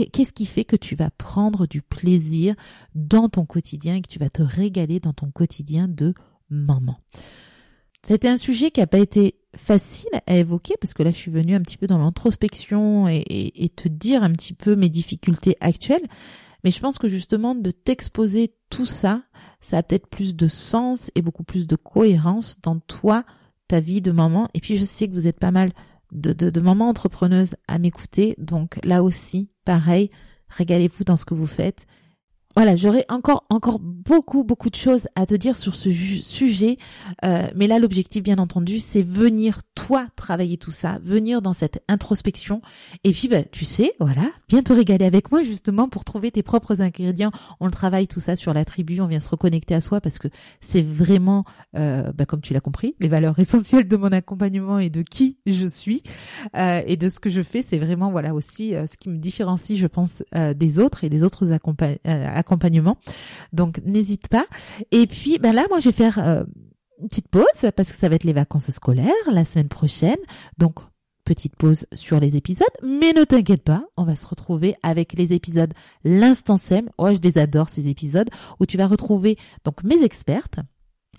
qu'est-ce 0.04 0.32
qui 0.32 0.46
fait 0.46 0.64
que 0.64 0.76
tu 0.76 0.94
vas 0.94 1.10
prendre 1.10 1.66
du 1.66 1.82
plaisir 1.82 2.54
dans 2.94 3.28
ton 3.28 3.44
quotidien 3.44 3.96
et 3.96 4.02
que 4.02 4.08
tu 4.08 4.18
vas 4.18 4.30
te 4.30 4.42
régaler 4.42 5.00
dans 5.00 5.12
ton 5.12 5.30
quotidien 5.30 5.88
de 5.88 6.14
maman? 6.50 7.00
C'était 8.02 8.28
un 8.28 8.36
sujet 8.36 8.70
qui 8.70 8.80
n'a 8.80 8.86
pas 8.86 8.98
été 8.98 9.34
facile 9.56 10.10
à 10.26 10.36
évoquer 10.36 10.74
parce 10.80 10.94
que 10.94 11.02
là 11.02 11.10
je 11.10 11.16
suis 11.16 11.30
venue 11.30 11.54
un 11.54 11.60
petit 11.60 11.76
peu 11.76 11.86
dans 11.86 11.98
l'introspection 11.98 13.08
et, 13.08 13.24
et, 13.28 13.68
te 13.68 13.88
dire 13.88 14.22
un 14.22 14.30
petit 14.30 14.52
peu 14.52 14.76
mes 14.76 14.88
difficultés 14.88 15.56
actuelles. 15.60 16.06
Mais 16.62 16.70
je 16.70 16.80
pense 16.80 16.98
que 16.98 17.08
justement 17.08 17.54
de 17.54 17.70
t'exposer 17.70 18.54
tout 18.70 18.86
ça, 18.86 19.22
ça 19.60 19.78
a 19.78 19.82
peut-être 19.82 20.08
plus 20.08 20.36
de 20.36 20.48
sens 20.48 21.10
et 21.14 21.22
beaucoup 21.22 21.44
plus 21.44 21.66
de 21.66 21.76
cohérence 21.76 22.60
dans 22.60 22.78
toi, 22.78 23.24
ta 23.68 23.80
vie 23.80 24.02
de 24.02 24.12
maman. 24.12 24.48
Et 24.54 24.60
puis 24.60 24.76
je 24.76 24.84
sais 24.84 25.08
que 25.08 25.12
vous 25.12 25.26
êtes 25.26 25.40
pas 25.40 25.50
mal 25.50 25.72
de, 26.16 26.32
de, 26.32 26.50
de 26.50 26.60
mamans 26.60 26.88
entrepreneuses 26.88 27.54
à 27.68 27.78
m'écouter. 27.78 28.34
Donc 28.38 28.80
là 28.82 29.02
aussi, 29.04 29.48
pareil, 29.64 30.10
régalez-vous 30.48 31.04
dans 31.04 31.16
ce 31.16 31.24
que 31.24 31.34
vous 31.34 31.46
faites 31.46 31.86
voilà, 32.56 32.74
j'aurais 32.74 33.04
encore 33.10 33.44
encore 33.50 33.78
beaucoup 33.78 34.42
beaucoup 34.42 34.70
de 34.70 34.76
choses 34.76 35.08
à 35.14 35.26
te 35.26 35.34
dire 35.34 35.58
sur 35.58 35.76
ce 35.76 35.90
sujet, 35.90 36.78
euh, 37.22 37.46
mais 37.54 37.66
là 37.66 37.78
l'objectif 37.78 38.22
bien 38.22 38.38
entendu 38.38 38.80
c'est 38.80 39.02
venir 39.02 39.58
toi 39.74 40.06
travailler 40.16 40.56
tout 40.56 40.70
ça, 40.70 40.98
venir 41.02 41.42
dans 41.42 41.52
cette 41.52 41.84
introspection. 41.86 42.62
Et 43.04 43.12
puis 43.12 43.28
bah, 43.28 43.44
tu 43.44 43.66
sais 43.66 43.92
voilà, 44.00 44.22
viens 44.48 44.62
te 44.62 44.72
régaler 44.72 45.04
avec 45.04 45.30
moi 45.30 45.42
justement 45.42 45.86
pour 45.90 46.06
trouver 46.06 46.30
tes 46.30 46.42
propres 46.42 46.80
ingrédients. 46.80 47.30
On 47.60 47.66
le 47.66 47.72
travaille 47.72 48.08
tout 48.08 48.20
ça 48.20 48.36
sur 48.36 48.54
la 48.54 48.64
tribu, 48.64 49.02
on 49.02 49.06
vient 49.06 49.20
se 49.20 49.28
reconnecter 49.28 49.74
à 49.74 49.82
soi 49.82 50.00
parce 50.00 50.18
que 50.18 50.28
c'est 50.62 50.82
vraiment 50.82 51.44
euh, 51.76 52.10
bah, 52.12 52.24
comme 52.24 52.40
tu 52.40 52.54
l'as 52.54 52.60
compris 52.60 52.96
les 53.00 53.08
valeurs 53.08 53.38
essentielles 53.38 53.86
de 53.86 53.96
mon 53.98 54.12
accompagnement 54.12 54.78
et 54.78 54.88
de 54.88 55.02
qui 55.02 55.36
je 55.44 55.66
suis. 55.66 56.02
Euh, 56.56 56.80
et 56.86 56.96
de 56.96 57.10
ce 57.10 57.20
que 57.20 57.28
je 57.28 57.42
fais, 57.42 57.60
c'est 57.60 57.78
vraiment 57.78 58.10
voilà 58.10 58.32
aussi 58.32 58.70
ce 58.70 58.96
qui 58.96 59.10
me 59.10 59.18
différencie 59.18 59.78
je 59.78 59.86
pense 59.86 60.22
des 60.54 60.80
autres 60.80 61.04
et 61.04 61.10
des 61.10 61.22
autres 61.22 61.52
accompagnants 61.52 61.98
accompagnement. 62.46 62.96
Donc 63.52 63.80
n'hésite 63.84 64.28
pas. 64.28 64.46
Et 64.92 65.06
puis 65.06 65.38
ben 65.38 65.52
là, 65.52 65.64
moi 65.68 65.80
je 65.80 65.88
vais 65.88 65.96
faire 65.96 66.18
euh, 66.18 66.44
une 67.00 67.08
petite 67.08 67.28
pause 67.28 67.70
parce 67.76 67.90
que 67.90 67.98
ça 67.98 68.08
va 68.08 68.14
être 68.14 68.24
les 68.24 68.32
vacances 68.32 68.70
scolaires 68.70 69.12
la 69.30 69.44
semaine 69.44 69.68
prochaine. 69.68 70.18
Donc 70.58 70.80
petite 71.24 71.56
pause 71.56 71.86
sur 71.92 72.20
les 72.20 72.36
épisodes, 72.36 72.68
mais 72.84 73.12
ne 73.12 73.24
t'inquiète 73.24 73.64
pas, 73.64 73.84
on 73.96 74.04
va 74.04 74.14
se 74.14 74.26
retrouver 74.26 74.76
avec 74.84 75.12
les 75.14 75.32
épisodes 75.32 75.74
l'instant 76.04 76.56
SEM. 76.56 76.88
Oh, 76.98 77.08
je 77.12 77.20
les 77.20 77.36
adore 77.36 77.68
ces 77.68 77.88
épisodes 77.88 78.30
où 78.60 78.66
tu 78.66 78.76
vas 78.76 78.86
retrouver 78.86 79.36
donc 79.64 79.82
mes 79.82 80.04
expertes 80.04 80.60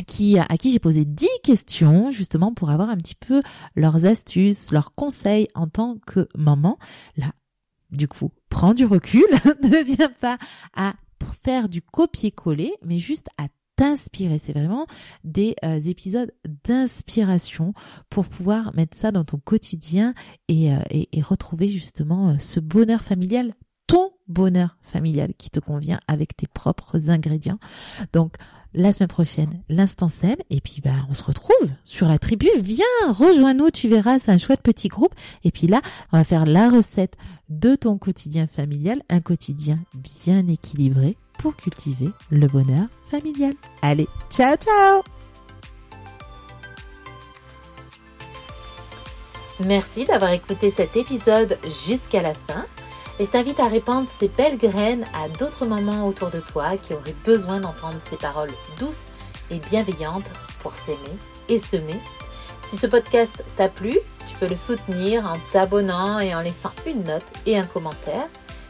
qui, 0.06 0.40
à 0.40 0.58
qui 0.58 0.72
j'ai 0.72 0.80
posé 0.80 1.06
10 1.06 1.28
questions 1.44 2.12
justement 2.12 2.54
pour 2.54 2.70
avoir 2.70 2.90
un 2.90 2.98
petit 2.98 3.16
peu 3.16 3.42
leurs 3.76 4.06
astuces, 4.06 4.72
leurs 4.72 4.96
conseils 4.96 5.48
en 5.56 5.68
tant 5.68 5.98
que 6.06 6.28
maman. 6.36 6.78
Là, 7.18 7.32
du 7.92 8.08
coup, 8.08 8.32
prends 8.50 8.74
du 8.74 8.86
recul, 8.86 9.26
ne 9.64 9.84
viens 9.84 10.12
pas 10.22 10.38
à 10.76 10.94
faire 11.36 11.70
du 11.70 11.82
copier-coller, 11.82 12.74
mais 12.84 13.00
juste 13.00 13.28
à 13.38 13.48
t'inspirer. 13.78 14.40
C'est 14.40 14.54
vraiment 14.54 14.86
des 15.24 15.56
euh, 15.64 15.80
épisodes 15.80 16.34
d'inspiration 16.66 17.74
pour 18.10 18.28
pouvoir 18.28 18.76
mettre 18.76 18.98
ça 18.98 19.12
dans 19.12 19.24
ton 19.24 19.38
quotidien 19.38 20.14
et, 20.50 20.74
euh, 20.74 20.80
et, 20.90 21.08
et 21.18 21.22
retrouver 21.22 21.70
justement 21.70 22.30
euh, 22.30 22.36
ce 22.40 22.60
bonheur 22.60 23.04
familial, 23.04 23.54
ton 23.86 24.12
bonheur 24.28 24.78
familial 24.82 25.34
qui 25.38 25.50
te 25.50 25.60
convient 25.60 26.00
avec 26.08 26.36
tes 26.36 26.48
propres 26.48 27.10
ingrédients. 27.10 27.60
Donc, 28.12 28.36
la 28.78 28.94
semaine 28.94 29.10
prochaine, 29.10 29.62
l'instant 29.68 30.08
SEM. 30.08 30.36
Et 30.50 30.62
puis, 30.62 30.82
bah, 30.84 30.92
on 31.10 31.14
se 31.14 31.24
retrouve 31.24 31.70
sur 31.84 32.08
la 32.08 32.20
tribu. 32.20 32.48
Viens, 32.62 32.86
rejoins-nous. 33.10 33.72
Tu 33.72 33.90
verras, 33.90 34.20
c'est 34.24 34.32
un 34.32 34.38
chouette 34.38 34.62
petit 34.62 34.88
groupe. 34.88 35.14
Et 35.44 35.52
puis 35.52 35.68
là, 35.68 35.82
on 36.14 36.18
va 36.18 36.24
faire 36.24 36.46
la 36.46 36.70
recette 36.70 37.18
de 37.50 37.76
ton 37.76 37.98
quotidien 37.98 38.48
familial. 38.48 39.02
Un 39.10 39.20
quotidien 39.20 39.80
bien 39.96 40.48
équilibré 40.48 41.18
pour 41.40 41.56
cultiver 41.56 42.10
le 42.30 42.48
bonheur 42.48 42.88
familial. 43.10 43.56
Allez, 43.82 44.08
ciao, 44.30 44.56
ciao! 44.56 45.02
Merci 49.66 50.06
d'avoir 50.06 50.32
écouté 50.32 50.72
cet 50.72 50.96
épisode 50.96 51.58
jusqu'à 51.88 52.22
la 52.22 52.34
fin. 52.34 52.66
Et 53.20 53.26
je 53.26 53.32
t'invite 53.32 53.60
à 53.60 53.68
répandre 53.68 54.08
ces 54.20 54.28
belles 54.28 54.58
graines 54.58 55.06
à 55.16 55.28
d'autres 55.28 55.66
mamans 55.66 56.08
autour 56.08 56.30
de 56.30 56.40
toi 56.40 56.78
qui 56.78 56.94
auraient 56.94 57.16
besoin 57.26 57.60
d'entendre 57.60 57.98
ces 58.08 58.16
paroles 58.16 58.52
douces 58.80 59.06
et 59.50 59.58
bienveillantes 59.58 60.30
pour 60.62 60.74
s'aimer 60.74 61.18
et 61.50 61.58
semer. 61.58 62.00
Si 62.68 62.78
ce 62.78 62.86
podcast 62.86 63.44
t'a 63.56 63.70
plu, 63.70 63.98
tu 64.28 64.36
peux 64.40 64.48
le 64.48 64.56
soutenir 64.56 65.26
en 65.26 65.38
t'abonnant 65.52 66.20
et 66.20 66.36
en 66.36 66.42
laissant 66.42 66.74
une 66.86 67.04
note 67.06 67.26
et 67.48 67.58
un 67.58 67.66
commentaire. 67.66 68.28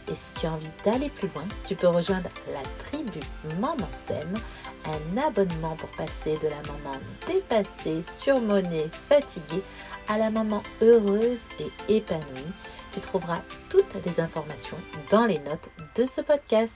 Et 0.10 0.16
si 0.16 0.32
tu 0.40 0.46
as 0.46 0.54
envie 0.54 0.72
d'aller 0.86 1.10
plus 1.10 1.28
loin, 1.36 1.44
tu 1.66 1.76
peux 1.76 1.88
rejoindre 1.88 2.30
la 2.54 2.62
tribu 2.86 3.20
Maman 3.60 3.90
Sème, 4.08 4.34
un 4.86 5.28
abonnement 5.28 5.76
pour 5.76 5.90
passer 5.90 6.38
de 6.38 6.48
la 6.48 6.62
maman 6.72 6.98
dépassée, 7.28 8.02
surmonnée, 8.02 8.90
fatiguée 9.10 9.64
à 10.08 10.18
la 10.18 10.30
maman 10.30 10.64
heureuse 10.82 11.42
et 11.60 11.96
épanouie. 11.98 12.54
Tu 12.98 13.02
trouveras 13.02 13.42
toutes 13.70 13.94
les 14.08 14.20
informations 14.20 14.78
dans 15.12 15.28
les 15.28 15.38
notes 15.38 15.70
de 15.96 16.08
ce 16.08 16.20
podcast. 16.20 16.74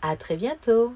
À 0.00 0.14
très 0.14 0.36
bientôt! 0.36 0.94